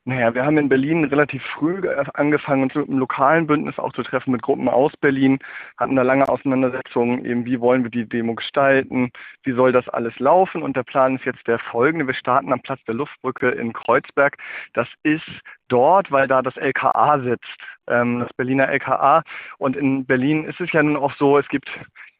[0.04, 1.80] Naja, wir haben in Berlin relativ früh
[2.14, 5.38] angefangen, uns mit einem lokalen Bündnis auch zu treffen, mit Gruppen aus Berlin,
[5.78, 9.10] hatten da lange Auseinandersetzungen, eben wie wollen wir die Demo gestalten,
[9.42, 12.06] wie soll das alles laufen und der Plan ist jetzt der folgende.
[12.06, 14.36] Wir starten am Platz der Luftbrücke in Kreuzberg.
[14.74, 15.28] Das ist
[15.68, 17.56] dort, weil da das LKA sitzt,
[17.88, 19.24] ähm, das Berliner LKA.
[19.58, 21.68] Und in Berlin ist es ja nun auch so, es gibt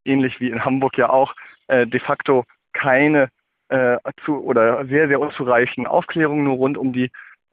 [0.04, 1.34] ähnlich wie in Hamburg ja auch
[1.68, 3.28] äh, de facto keine
[3.68, 7.10] äh, zu, oder sehr, sehr unzureichende Aufklärung nur rund um die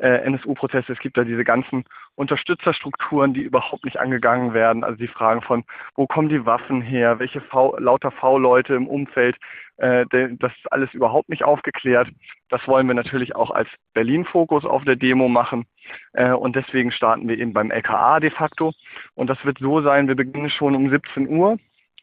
[0.07, 0.93] NSU-Prozesse.
[0.93, 1.85] Es gibt da diese ganzen
[2.15, 4.83] Unterstützerstrukturen, die überhaupt nicht angegangen werden.
[4.83, 5.63] Also die Fragen von,
[5.95, 9.37] wo kommen die Waffen her, welche v, lauter V-Leute im Umfeld,
[9.77, 12.09] äh, das ist alles überhaupt nicht aufgeklärt.
[12.49, 15.65] Das wollen wir natürlich auch als Berlin-Fokus auf der Demo machen.
[16.13, 18.73] Äh, und deswegen starten wir eben beim LKA de facto.
[19.15, 21.57] Und das wird so sein, wir beginnen schon um 17 Uhr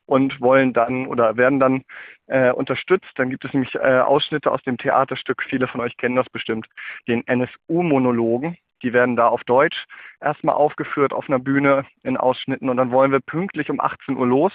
[0.09, 1.83] und wollen dann oder werden dann
[2.29, 3.11] äh, unterstützt.
[3.17, 6.67] Dann gibt es nämlich äh, Ausschnitte aus dem Theaterstück, viele von euch kennen das bestimmt,
[7.07, 8.57] den NSU-Monologen.
[8.83, 9.85] Die werden da auf Deutsch
[10.21, 14.27] erstmal aufgeführt auf einer Bühne in Ausschnitten und dann wollen wir pünktlich um 18 Uhr
[14.27, 14.53] los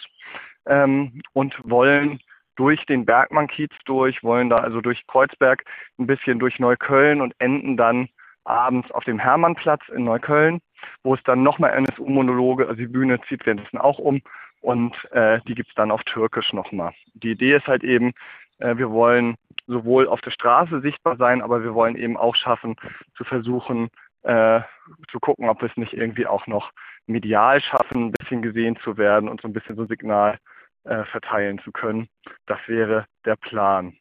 [0.66, 2.20] ähm, und wollen
[2.56, 5.66] durch den Bergmann-Kiez durch, wollen da also durch Kreuzberg
[6.00, 8.10] ein bisschen durch Neukölln und enden dann
[8.44, 10.62] abends auf dem Hermannplatz in Neukölln,
[11.04, 14.22] wo es dann nochmal NSU-Monologe, also die Bühne zieht währenddessen auch um
[14.64, 16.94] und äh, die gibt's dann auf Türkisch nochmal.
[17.14, 18.14] Die Idee ist halt eben,
[18.60, 19.36] äh, wir wollen
[19.68, 22.76] sowohl auf der Straße sichtbar sein, aber wir wollen eben auch schaffen,
[23.18, 23.90] zu versuchen,
[24.24, 24.62] äh,
[25.12, 26.72] zu gucken, ob wir es nicht irgendwie auch noch
[27.08, 30.38] medial schaffen, ein bisschen gesehen zu werden und so ein bisschen so ein Signal
[30.86, 32.08] äh, verteilen zu können.
[32.46, 33.98] Das wäre der Plan.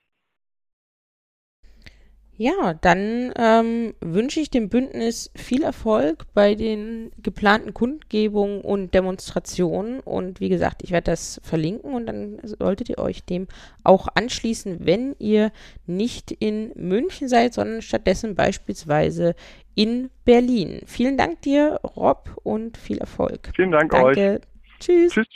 [2.38, 10.00] Ja, dann ähm, wünsche ich dem Bündnis viel Erfolg bei den geplanten Kundgebungen und Demonstrationen.
[10.00, 13.48] Und wie gesagt, ich werde das verlinken und dann solltet ihr euch dem
[13.84, 15.52] auch anschließen, wenn ihr
[15.86, 19.34] nicht in München seid, sondern stattdessen beispielsweise
[19.74, 20.80] in Berlin.
[20.86, 23.50] Vielen Dank dir, Rob, und viel Erfolg.
[23.54, 24.40] Vielen Dank Danke.
[24.40, 24.40] euch.
[24.80, 25.12] Tschüss.
[25.12, 25.26] Tschüss.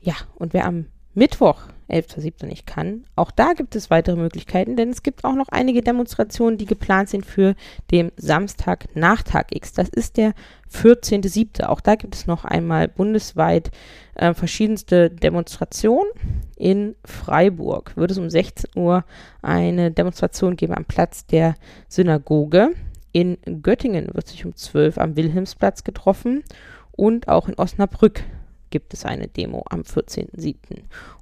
[0.00, 2.46] Ja, und wer am Mittwoch 11.07.
[2.46, 3.04] nicht kann.
[3.16, 7.08] Auch da gibt es weitere Möglichkeiten, denn es gibt auch noch einige Demonstrationen, die geplant
[7.08, 7.54] sind für
[7.90, 9.72] den Samstag nach Tag X.
[9.72, 10.32] Das ist der
[10.72, 11.64] 14.07.
[11.64, 13.70] Auch da gibt es noch einmal bundesweit
[14.14, 16.10] äh, verschiedenste Demonstrationen.
[16.56, 19.04] In Freiburg wird es um 16 Uhr
[19.42, 21.54] eine Demonstration geben am Platz der
[21.88, 22.70] Synagoge.
[23.12, 26.44] In Göttingen wird sich um 12 Uhr am Wilhelmsplatz getroffen
[26.92, 28.22] und auch in Osnabrück
[28.70, 30.56] gibt es eine Demo am 14.07.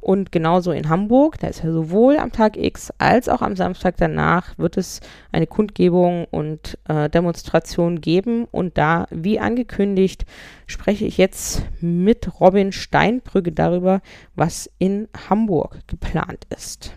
[0.00, 3.96] Und genauso in Hamburg, da ist ja sowohl am Tag X als auch am Samstag
[3.96, 5.00] danach wird es
[5.32, 8.46] eine Kundgebung und äh, Demonstration geben.
[8.50, 10.24] Und da, wie angekündigt,
[10.66, 14.00] spreche ich jetzt mit Robin Steinbrügge darüber,
[14.34, 16.92] was in Hamburg geplant ist.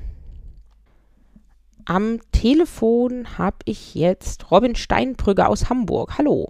[1.85, 6.17] Am Telefon habe ich jetzt Robin Steinbrügge aus Hamburg.
[6.17, 6.47] Hallo.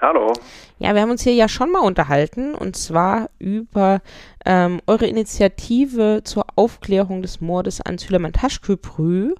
[0.00, 0.32] Hallo.
[0.80, 4.02] Ja, wir haben uns hier ja schon mal unterhalten und zwar über
[4.44, 9.34] ähm, eure Initiative zur Aufklärung des Mordes an Süleyman Taschköprü.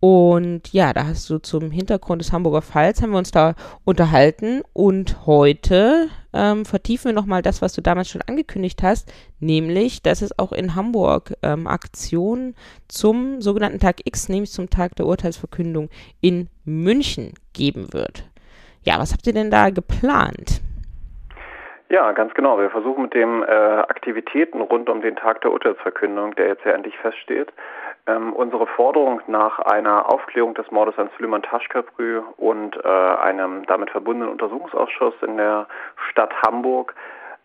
[0.00, 4.62] Und ja, da hast du zum Hintergrund des Hamburger Falls haben wir uns da unterhalten
[4.72, 10.22] und heute ähm, vertiefen wir nochmal das, was du damals schon angekündigt hast, nämlich, dass
[10.22, 12.56] es auch in Hamburg ähm, Aktionen
[12.88, 18.24] zum sogenannten Tag X, nämlich zum Tag der Urteilsverkündung in München geben wird.
[18.84, 20.60] Ja, was habt ihr denn da geplant?
[21.88, 22.58] Ja, ganz genau.
[22.58, 26.72] Wir versuchen mit den äh, Aktivitäten rund um den Tag der Urteilsverkündung, der jetzt ja
[26.72, 27.52] endlich feststeht,
[28.06, 33.90] ähm, unsere Forderung nach einer Aufklärung des Mordes an Süleyman Taschkaprü und äh, einem damit
[33.90, 35.66] verbundenen Untersuchungsausschuss in der
[36.10, 36.94] Stadt Hamburg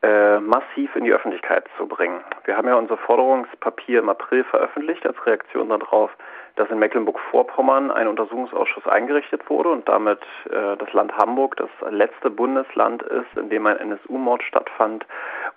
[0.01, 2.21] äh, massiv in die Öffentlichkeit zu bringen.
[2.45, 6.11] Wir haben ja unser Forderungspapier im April veröffentlicht als Reaktion darauf,
[6.57, 12.29] dass in Mecklenburg-Vorpommern ein Untersuchungsausschuss eingerichtet wurde und damit äh, das Land Hamburg das letzte
[12.29, 15.05] Bundesland ist, in dem ein NSU-Mord stattfand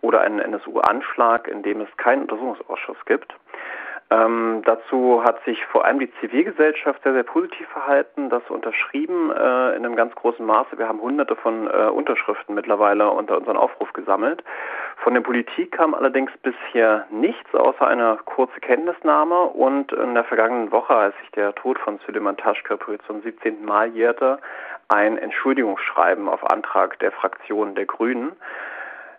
[0.02, 3.34] oder ein NSU-Anschlag, in dem es keinen Untersuchungsausschuss gibt.
[4.12, 9.76] Ähm, dazu hat sich vor allem die Zivilgesellschaft sehr, sehr positiv verhalten, das unterschrieben äh,
[9.76, 10.78] in einem ganz großen Maße.
[10.78, 14.42] Wir haben hunderte von äh, Unterschriften mittlerweile unter unseren Aufruf gesammelt.
[14.96, 20.72] Von der Politik kam allerdings bisher nichts außer eine kurze Kenntnisnahme und in der vergangenen
[20.72, 23.64] Woche, als sich der Tod von Süleyman Taschköprü zum 17.
[23.64, 24.40] Mal jährte,
[24.88, 28.32] ein Entschuldigungsschreiben auf Antrag der Fraktion der Grünen.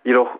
[0.03, 0.37] Jedoch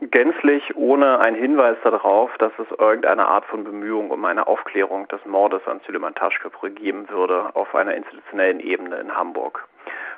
[0.00, 5.24] gänzlich ohne einen Hinweis darauf, dass es irgendeine Art von Bemühung um eine Aufklärung des
[5.26, 9.66] Mordes an Süleyman Taschköprü geben würde auf einer institutionellen Ebene in Hamburg.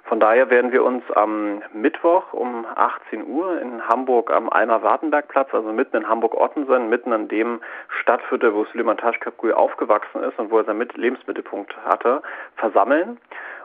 [0.05, 5.73] Von daher werden wir uns am Mittwoch um 18 Uhr in Hamburg am Alma-Wartenberg-Platz, also
[5.73, 7.61] mitten in Hamburg-Ottensen, mitten an dem
[8.01, 12.23] Stadtviertel, wo Süleyman Taschköprü aufgewachsen ist und wo er seinen Lebensmittelpunkt hatte,
[12.57, 13.18] versammeln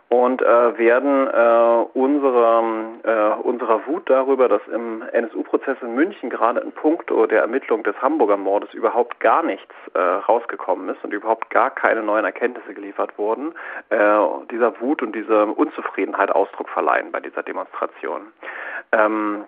[0.10, 2.64] und äh, werden äh, unsere,
[3.04, 7.96] äh, unserer Wut darüber, dass im NSU-Prozess in München gerade in puncto der Ermittlung des
[8.02, 13.18] Hamburger Mordes überhaupt gar nichts äh, rausgekommen ist und überhaupt gar keine neuen Erkenntnisse geliefert
[13.18, 13.54] wurden,
[13.90, 18.28] äh, dieser Wut und dieser Unzufriedenheit Ausdruck verleihen bei dieser Demonstration.
[18.94, 19.44] Ähm,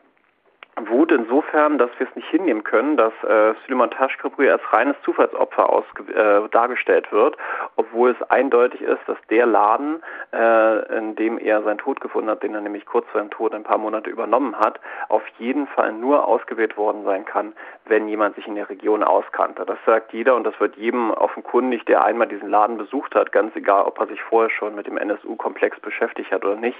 [0.87, 5.69] Wut insofern, dass wir es nicht hinnehmen können, dass äh, Süleyman Taschkabri als reines Zufallsopfer
[5.69, 7.37] ausge äh, dargestellt wird,
[7.75, 10.01] obwohl es eindeutig ist, dass der Laden,
[10.31, 13.53] äh, in dem er seinen Tod gefunden hat, den er nämlich kurz vor dem Tod
[13.53, 17.53] ein paar Monate übernommen hat, auf jeden Fall nur ausgewählt worden sein kann,
[17.85, 19.65] wenn jemand sich in der Region auskannte.
[19.65, 23.55] Das sagt jeder und das wird jedem offenkundig, der einmal diesen Laden besucht hat, ganz
[23.55, 26.77] egal, ob er sich vorher schon mit dem NSU-Komplex beschäftigt hat oder nicht.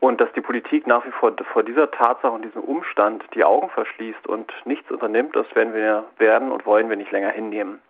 [0.00, 3.70] Und dass die Politik nach wie vor vor dieser Tatsache und diesem Umstand die Augen
[3.70, 7.80] verschließt und nichts unternimmt, das werden wir werden und wollen wir nicht länger hinnehmen.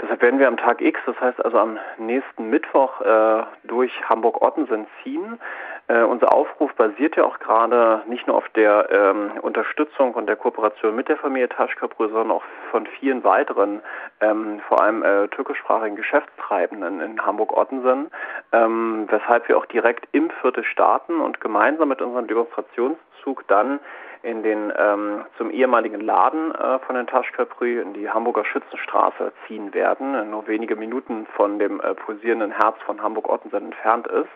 [0.00, 4.86] Deshalb werden wir am Tag X, das heißt also am nächsten Mittwoch, äh, durch Hamburg-Ottensen
[5.02, 5.40] ziehen.
[5.88, 10.36] Äh, unser Aufruf basiert ja auch gerade nicht nur auf der ähm, Unterstützung und der
[10.36, 13.80] Kooperation mit der Familie Taschköprü, sondern auch von vielen weiteren,
[14.20, 18.10] ähm, vor allem äh, türkischsprachigen Geschäftstreibenden in Hamburg-Ottensen,
[18.52, 23.80] ähm, weshalb wir auch direkt im Viertel starten und gemeinsam mit unserem Demonstrationszug dann
[24.22, 29.72] in den ähm, zum ehemaligen Laden äh, von den Taschköprü in die Hamburger Schützenstraße ziehen
[29.72, 34.28] werden, nur wenige Minuten von dem äh, pulsierenden Herz von Hamburg-Ottensen entfernt ist.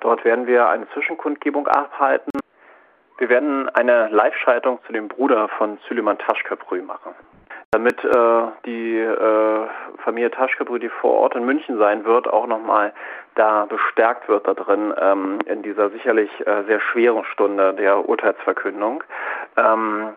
[0.00, 2.30] Dort werden wir eine Zwischenkundgebung abhalten.
[3.18, 7.14] Wir werden eine Live-Schaltung zu dem Bruder von Süleyman Taschköprü machen
[7.70, 9.66] damit äh, die äh,
[10.02, 12.94] Familie Taschkebrü, die vor Ort in München sein wird, auch nochmal
[13.34, 19.04] da bestärkt wird da drin ähm, in dieser sicherlich äh, sehr schweren Stunde der Urteilsverkündung
[19.56, 20.14] ähm,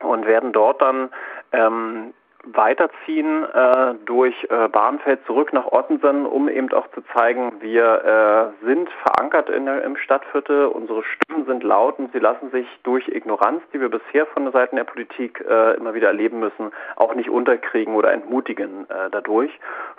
[0.00, 1.10] und werden dort dann
[1.52, 2.12] ähm,
[2.52, 8.66] weiterziehen äh, durch äh, Bahnfeld zurück nach Ottensen, um eben auch zu zeigen, wir äh,
[8.66, 13.62] sind verankert in im Stadtviertel, unsere Stimmen sind laut und sie lassen sich durch Ignoranz,
[13.72, 17.30] die wir bisher von der Seite der Politik äh, immer wieder erleben müssen, auch nicht
[17.30, 19.50] unterkriegen oder entmutigen äh, dadurch.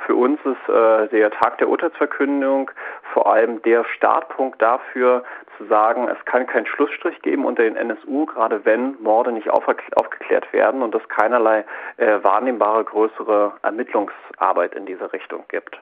[0.06, 2.72] Für uns ist äh, der Tag der Urteilsverkündung
[3.14, 5.24] vor allem der Startpunkt dafür,
[5.58, 10.51] zu sagen, es kann keinen Schlussstrich geben unter den NSU, gerade wenn Morde nicht aufgeklärt
[10.53, 11.66] werden und es keinerlei
[11.97, 15.80] äh, wahrnehmbare größere Ermittlungsarbeit in diese Richtung gibt.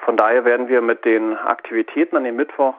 [0.00, 2.74] Von daher werden wir mit den Aktivitäten an dem Mittwoch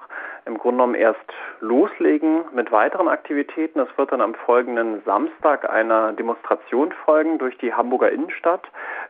[0.46, 1.20] im Grunde genommen erst
[1.60, 3.80] loslegen mit weiteren Aktivitäten.
[3.80, 8.62] Es wird dann am folgenden Samstag einer Demonstration folgen durch die Hamburger Innenstadt,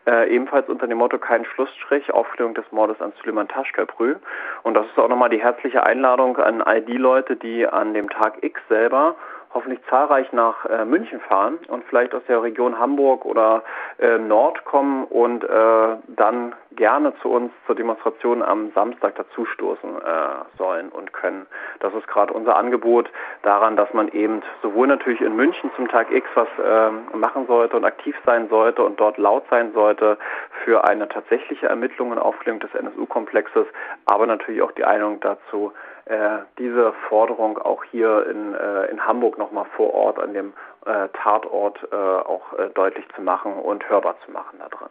[0.08, 4.16] äh, ebenfalls unter dem Motto Kein Schlussstrich, Aufklärung des Mordes an Süleyman Taschkaprü.
[4.64, 8.10] Und das ist auch nochmal die herzliche Einladung an all die Leute, die an dem
[8.10, 9.16] Tag X selber
[9.56, 13.64] hoffentlich zahlreich nach äh, München fahren und vielleicht aus der Region Hamburg oder
[13.98, 20.58] äh, Nord kommen und äh, dann gerne zu uns zur Demonstration am Samstag dazustoßen äh,
[20.58, 21.48] sollen und können.
[21.80, 23.10] Das ist gerade unser Angebot
[23.44, 27.78] daran, dass man eben sowohl natürlich in München zum Tag X was äh, machen sollte
[27.78, 30.18] und aktiv sein sollte und dort laut sein sollte
[30.66, 33.68] für eine tatsächliche Ermittlung und Aufklärung des NSU-Komplexes,
[34.06, 35.72] aber natürlich auch die Einladung dazu,
[36.60, 40.54] diese Forderung auch hier in, äh, in Hamburg nochmal vor Ort an dem
[40.86, 44.90] äh, Tatort äh, auch äh, deutlich zu machen und hörbar zu machen da drin.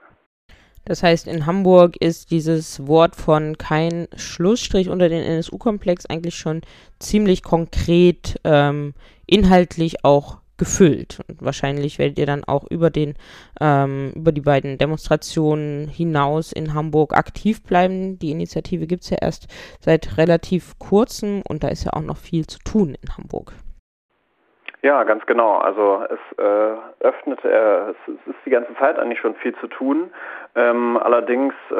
[0.86, 6.60] Das heißt, in Hamburg ist dieses Wort von kein Schlussstrich unter den NSU-Komplex eigentlich schon
[6.98, 8.92] ziemlich konkret ähm,
[9.26, 11.20] inhaltlich auch gefüllt.
[11.28, 13.14] Und wahrscheinlich werdet ihr dann auch über den,
[13.60, 18.18] ähm, über die beiden Demonstrationen hinaus in Hamburg aktiv bleiben.
[18.18, 19.48] Die Initiative gibt es ja erst
[19.80, 23.52] seit relativ kurzem und da ist ja auch noch viel zu tun in Hamburg.
[24.84, 25.56] Ja, ganz genau.
[25.56, 29.66] Also es äh, öffnet, äh, es, es, ist die ganze Zeit eigentlich schon viel zu
[29.66, 30.10] tun.
[30.56, 31.74] Ähm, allerdings, äh,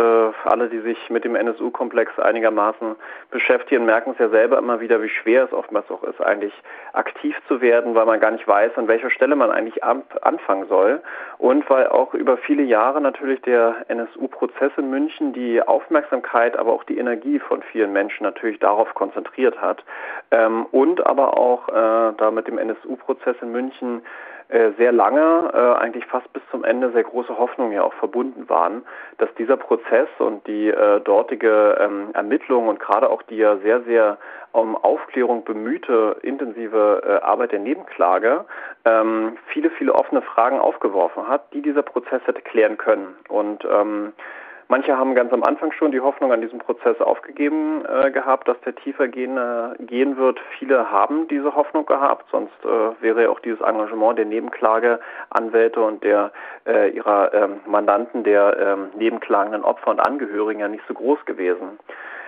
[0.45, 2.97] alle, die sich mit dem NSU-Komplex einigermaßen
[3.31, 6.53] beschäftigen, merken es ja selber immer wieder, wie schwer es oftmals auch ist, eigentlich
[6.93, 10.67] aktiv zu werden, weil man gar nicht weiß, an welcher Stelle man eigentlich an, anfangen
[10.69, 11.03] soll.
[11.39, 16.85] Und weil auch über viele Jahre natürlich der NSU-Prozess in München die Aufmerksamkeit, aber auch
[16.85, 19.85] die Energie von vielen Menschen natürlich darauf konzentriert hat.
[20.31, 24.03] Ähm, und aber auch äh, da mit dem NSU NSU-Prozess in München
[24.79, 28.83] sehr lange, äh, eigentlich fast bis zum Ende, sehr große Hoffnungen ja auch verbunden waren,
[29.19, 33.83] dass dieser Prozess und die äh, dortige ähm, Ermittlung und gerade auch die ja sehr,
[33.83, 34.19] sehr
[34.53, 38.45] um Aufklärung bemühte intensive äh, Arbeit der Nebenklage
[38.85, 43.17] ähm, viele, viele offene Fragen aufgeworfen hat, die dieser Prozess hätte klären können.
[43.29, 44.13] Und ähm,
[44.75, 48.61] Manche haben ganz am Anfang schon die Hoffnung an diesem Prozess aufgegeben äh, gehabt, dass
[48.63, 50.41] der tiefer gehen, äh, gehen wird.
[50.59, 56.33] Viele haben diese Hoffnung gehabt, sonst äh, wäre auch dieses Engagement der Nebenklageanwälte und der
[56.67, 61.79] äh, ihrer ähm, Mandanten, der ähm, nebenklagenden Opfer und Angehörigen ja nicht so groß gewesen.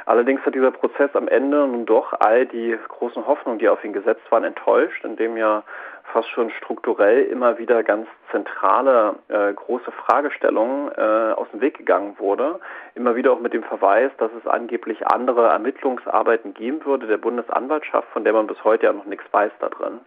[0.07, 3.93] Allerdings hat dieser Prozess am Ende nun doch all die großen Hoffnungen, die auf ihn
[3.93, 5.65] gesetzt waren, enttäuscht, indem ja
[6.13, 12.15] fast schon strukturell immer wieder ganz zentrale äh, große Fragestellungen äh, aus dem Weg gegangen
[12.19, 12.61] wurde.
[12.95, 18.09] Immer wieder auch mit dem Verweis, dass es angeblich andere Ermittlungsarbeiten geben würde der Bundesanwaltschaft,
[18.13, 19.99] von der man bis heute ja noch nichts weiß da drin.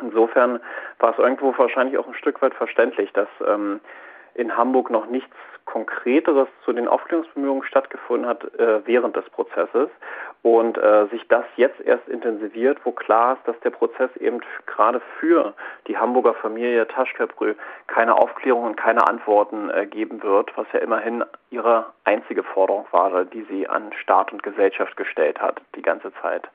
[0.00, 0.60] Insofern
[1.00, 3.80] war es irgendwo wahrscheinlich auch ein Stück weit verständlich, dass ähm,
[4.36, 5.34] in Hamburg noch nichts
[5.64, 9.90] Konkreteres zu den Aufklärungsbemühungen stattgefunden hat äh, während des Prozesses
[10.42, 15.00] und äh, sich das jetzt erst intensiviert, wo klar ist, dass der Prozess eben gerade
[15.18, 15.54] für
[15.88, 17.54] die Hamburger Familie Taschkaprö
[17.88, 23.24] keine Aufklärung und keine Antworten äh, geben wird, was ja immerhin ihre einzige Forderung war,
[23.24, 26.48] die sie an Staat und Gesellschaft gestellt hat die ganze Zeit.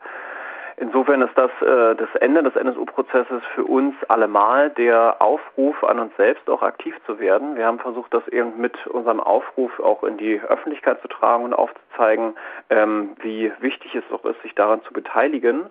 [0.77, 6.15] Insofern ist das äh, das Ende des NSU-Prozesses für uns allemal der Aufruf an uns
[6.17, 7.55] selbst auch aktiv zu werden.
[7.55, 11.53] Wir haben versucht, das eben mit unserem Aufruf auch in die Öffentlichkeit zu tragen und
[11.53, 12.35] aufzuzeigen,
[12.69, 15.65] ähm, wie wichtig es auch ist, sich daran zu beteiligen.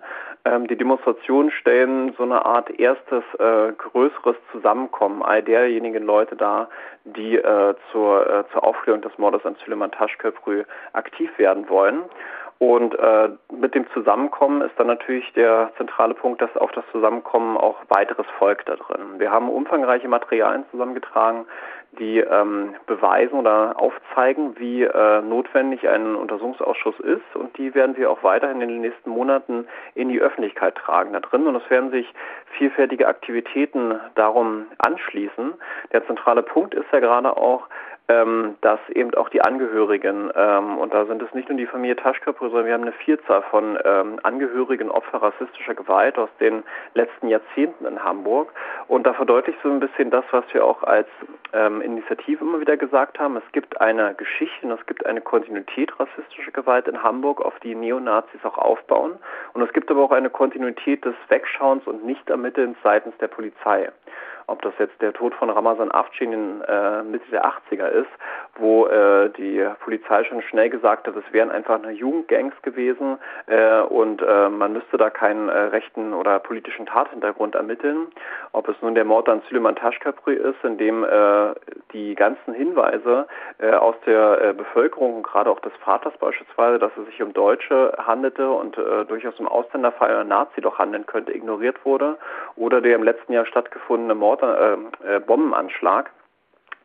[0.45, 6.69] Ähm, die Demonstrationen stellen so eine Art erstes äh, größeres Zusammenkommen all derjenigen Leute dar,
[7.03, 12.03] die äh, zur, äh, zur Aufklärung des Mordes an Süleyman Taschköprü aktiv werden wollen.
[12.61, 17.57] Und äh, mit dem Zusammenkommen ist dann natürlich der zentrale Punkt, dass auf das Zusammenkommen
[17.57, 19.17] auch weiteres folgt da drin.
[19.17, 21.45] Wir haben umfangreiche Materialien zusammengetragen,
[21.97, 27.35] die ähm, beweisen oder aufzeigen, wie äh, notwendig ein Untersuchungsausschuss ist.
[27.35, 31.19] Und die werden wir auch weiterhin in den nächsten Monaten in die Öffentlichkeit tragen da
[31.19, 31.47] drin.
[31.47, 32.13] Und es werden sich
[32.59, 35.55] vielfältige Aktivitäten darum anschließen.
[35.93, 37.67] Der zentrale Punkt ist ja gerade auch,
[38.11, 41.95] ähm, dass eben auch die Angehörigen, ähm, und da sind es nicht nur die Familie
[41.95, 47.27] Taschköpfe, sondern wir haben eine Vielzahl von ähm, Angehörigen Opfer rassistischer Gewalt aus den letzten
[47.27, 48.51] Jahrzehnten in Hamburg.
[48.87, 51.07] Und da verdeutlicht so ein bisschen das, was wir auch als
[51.53, 53.37] ähm, Initiative immer wieder gesagt haben.
[53.37, 57.75] Es gibt eine Geschichte und es gibt eine Kontinuität rassistischer Gewalt in Hamburg, auf die
[57.75, 59.13] Neonazis auch aufbauen.
[59.53, 63.89] Und es gibt aber auch eine Kontinuität des Wegschauens und Nichtermittelns seitens der Polizei
[64.51, 68.09] ob das jetzt der Tod von Ramazan Afcin in äh, Mitte der 80er ist,
[68.57, 73.79] wo äh, die Polizei schon schnell gesagt hat, es wären einfach eine Jugendgangs gewesen äh,
[73.81, 78.07] und äh, man müsste da keinen äh, rechten oder politischen Tathintergrund ermitteln.
[78.51, 81.53] Ob es nun der Mord an Süleyman Taschkapri ist, in dem äh,
[81.93, 83.27] die ganzen Hinweise
[83.79, 88.77] aus der Bevölkerung, gerade auch des Vaters beispielsweise, dass es sich um Deutsche handelte und
[89.07, 92.17] durchaus um Ausländerfall oder Nazi doch handeln könnte, ignoriert wurde,
[92.55, 96.11] oder der im letzten Jahr stattgefundene Mord Mord, äh, äh, Bombenanschlag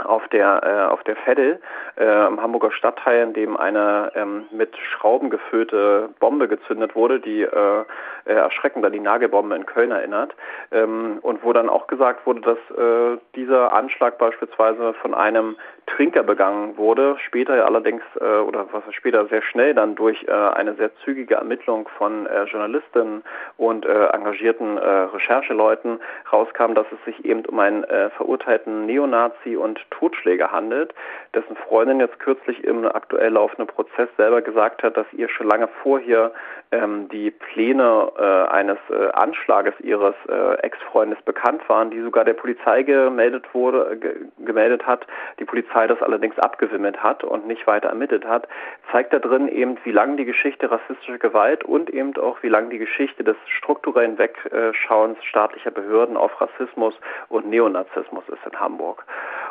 [0.04, 1.58] auf der äh, auf der Veddel
[1.96, 7.42] äh, im Hamburger Stadtteil, in dem eine ähm, mit Schrauben gefüllte Bombe gezündet wurde, die
[7.42, 7.84] äh,
[8.26, 10.34] äh, erschreckend an die Nagelbombe in Köln erinnert.
[10.70, 15.56] Ähm, und wo dann auch gesagt wurde, dass äh, dieser Anschlag beispielsweise von einem
[15.86, 20.74] Trinker begangen wurde, später allerdings äh, oder was später sehr schnell dann durch äh, eine
[20.74, 23.22] sehr zügige Ermittlung von äh, Journalistinnen
[23.56, 26.00] und äh, engagierten äh, Rechercheleuten
[26.32, 30.92] rauskam, dass es sich eben um einen äh, verurteilten Neonazi und Totschläger handelt,
[31.34, 35.68] dessen Freundin jetzt kürzlich im aktuell laufenden Prozess selber gesagt hat, dass ihr schon lange
[35.82, 36.32] vorher
[36.72, 38.12] ähm, die Pläne
[38.50, 38.78] eines
[39.12, 40.14] Anschlages ihres
[40.62, 43.98] Ex-Freundes bekannt waren, die sogar der Polizei gemeldet wurde,
[44.44, 45.06] gemeldet hat.
[45.38, 48.48] Die Polizei Polizei das allerdings abgewimmelt hat und nicht weiter ermittelt hat,
[48.90, 52.70] zeigt da drin eben, wie lang die Geschichte rassistischer Gewalt und eben auch wie lang
[52.70, 56.94] die Geschichte des strukturellen Wegschauens staatlicher Behörden auf Rassismus
[57.28, 59.04] und Neonazismus ist in Hamburg.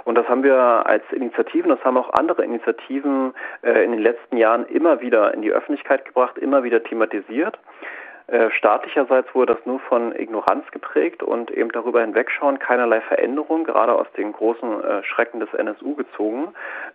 [0.03, 0.57] Und das haben wir
[0.87, 5.43] als Initiativen, das haben auch andere Initiativen äh, in den letzten Jahren immer wieder in
[5.43, 7.59] die Öffentlichkeit gebracht, immer wieder thematisiert.
[8.27, 13.93] Äh, staatlicherseits wurde das nur von Ignoranz geprägt und eben darüber hinwegschauen, keinerlei Veränderung, gerade
[13.93, 16.47] aus den großen äh, Schrecken des NSU gezogen.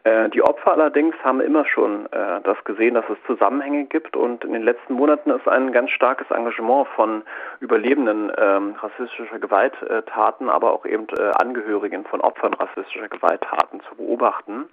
[0.03, 4.53] Äh, die Opfer allerdings haben immer schon das gesehen, dass es Zusammenhänge gibt und in
[4.53, 7.23] den letzten Monaten ist ein ganz starkes Engagement von
[7.61, 11.07] Überlebenden ähm, rassistischer Gewalttaten, aber auch eben
[11.39, 14.69] Angehörigen von Opfern rassistischer Gewalttaten zu beobachten.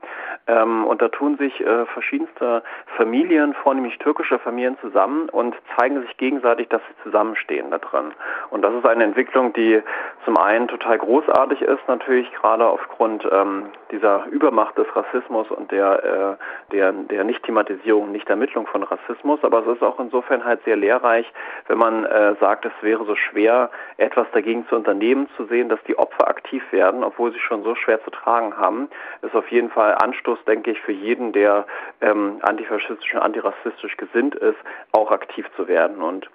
[0.48, 2.64] Ähm, und da tun sich verschiedenste
[2.96, 8.14] Familien, vornehmlich türkische Familien zusammen und zeigen sich gegenseitig gegenseitig, dass sie zusammenstehen da drin.
[8.50, 9.82] Und das ist eine Entwicklung, die
[10.26, 16.38] zum einen total großartig ist, natürlich gerade aufgrund ähm, dieser Übermacht des Rassismus und der,
[16.72, 21.32] äh, der, der Nicht-Thematisierung, Nicht-Ermittlung von Rassismus, aber es ist auch insofern halt sehr lehrreich,
[21.68, 25.80] wenn man äh, sagt, es wäre so schwer, etwas dagegen zu unternehmen, zu sehen, dass
[25.88, 28.90] die Opfer aktiv werden, obwohl sie schon so schwer zu tragen haben,
[29.22, 31.66] ist auf jeden Fall Anstoß, denke ich, für jeden, der
[32.02, 34.58] ähm, antifaschistisch und antirassistisch gesinnt ist,
[34.92, 36.02] auch aktiv zu werden.
[36.02, 36.30] Und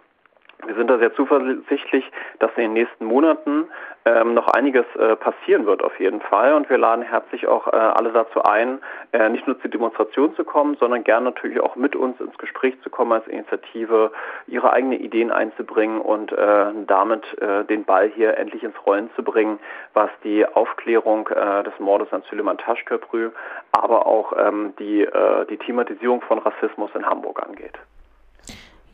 [0.67, 2.05] wir sind da sehr zuversichtlich,
[2.39, 3.67] dass in den nächsten Monaten
[4.05, 6.55] ähm, noch einiges äh, passieren wird auf jeden Fall.
[6.55, 8.81] Und wir laden herzlich auch äh, alle dazu ein,
[9.13, 12.81] äh, nicht nur zur Demonstration zu kommen, sondern gern natürlich auch mit uns ins Gespräch
[12.83, 14.13] zu kommen als Initiative,
[14.47, 19.23] ihre eigenen Ideen einzubringen und äh, damit äh, den Ball hier endlich ins Rollen zu
[19.23, 19.59] bringen,
[19.95, 23.31] was die Aufklärung äh, des Mordes an Süleyman Taschköprü,
[23.73, 25.07] aber auch ähm, die,
[25.51, 27.79] die Thematisierung von Rassismus in Hamburg angeht.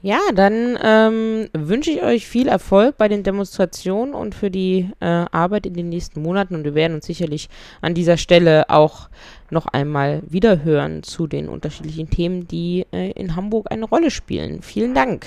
[0.00, 5.24] Ja, dann ähm, wünsche ich euch viel Erfolg bei den Demonstrationen und für die äh,
[5.32, 6.54] Arbeit in den nächsten Monaten.
[6.54, 7.48] Und wir werden uns sicherlich
[7.82, 9.08] an dieser Stelle auch
[9.50, 14.62] noch einmal wiederhören zu den unterschiedlichen Themen, die äh, in Hamburg eine Rolle spielen.
[14.62, 15.26] Vielen Dank.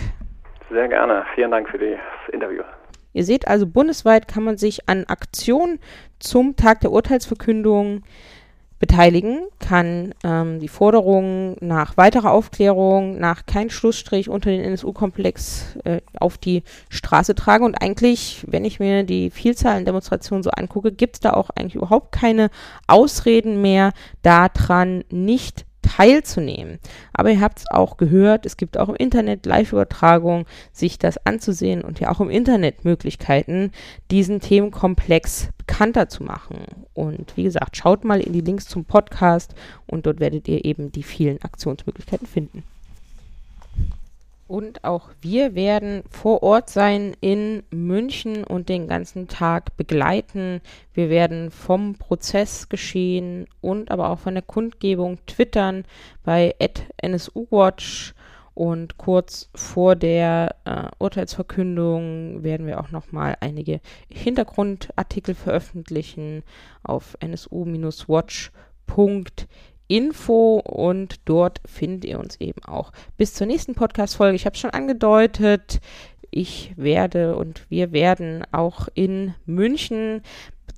[0.70, 1.26] Sehr gerne.
[1.36, 2.00] Vielen Dank für das
[2.32, 2.64] Interview.
[3.14, 5.80] Ihr seht also, bundesweit kann man sich an Aktionen
[6.20, 8.04] zum Tag der Urteilsverkündung
[8.82, 16.02] beteiligen, kann ähm, die Forderungen nach weiterer Aufklärung, nach kein Schlussstrich unter den NSU-Komplex äh,
[16.20, 17.64] auf die Straße tragen.
[17.64, 21.52] Und eigentlich, wenn ich mir die Vielzahl an Demonstrationen so angucke, gibt es da auch
[21.52, 22.50] eigentlich überhaupt keine
[22.88, 26.80] Ausreden mehr, daran nicht teilzunehmen.
[27.14, 31.82] Aber ihr habt es auch gehört, es gibt auch im Internet Live-Übertragung, sich das anzusehen
[31.82, 33.72] und ja auch im Internet Möglichkeiten,
[34.10, 36.66] diesen Themenkomplex bekannter zu machen.
[36.94, 39.54] Und wie gesagt, schaut mal in die Links zum Podcast
[39.86, 42.64] und dort werdet ihr eben die vielen Aktionsmöglichkeiten finden.
[44.52, 50.60] Und auch wir werden vor Ort sein in München und den ganzen Tag begleiten.
[50.94, 55.86] Wir werden vom Prozess geschehen und aber auch von der Kundgebung twittern
[56.26, 56.54] bei
[57.02, 58.14] NSUWatch.
[58.54, 63.80] Und kurz vor der äh, Urteilsverkündung werden wir auch nochmal einige
[64.10, 66.44] Hintergrundartikel veröffentlichen
[66.84, 68.52] auf nsu-watch.de
[69.92, 72.94] Info und dort findet ihr uns eben auch.
[73.18, 74.38] Bis zur nächsten Podcast-Folge.
[74.38, 75.82] Ich habe es schon angedeutet.
[76.30, 80.22] Ich werde und wir werden auch in München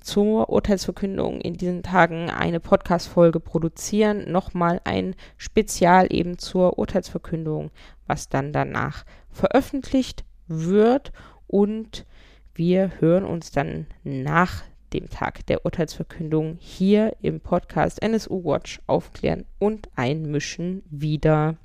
[0.00, 4.32] zur Urteilsverkündung in diesen Tagen eine Podcast-Folge produzieren.
[4.32, 7.70] Nochmal ein Spezial eben zur Urteilsverkündung,
[8.08, 11.12] was dann danach veröffentlicht wird.
[11.46, 12.04] Und
[12.52, 19.44] wir hören uns dann nach dem Tag der Urteilsverkündung hier im Podcast NSU Watch aufklären
[19.58, 21.56] und einmischen wieder.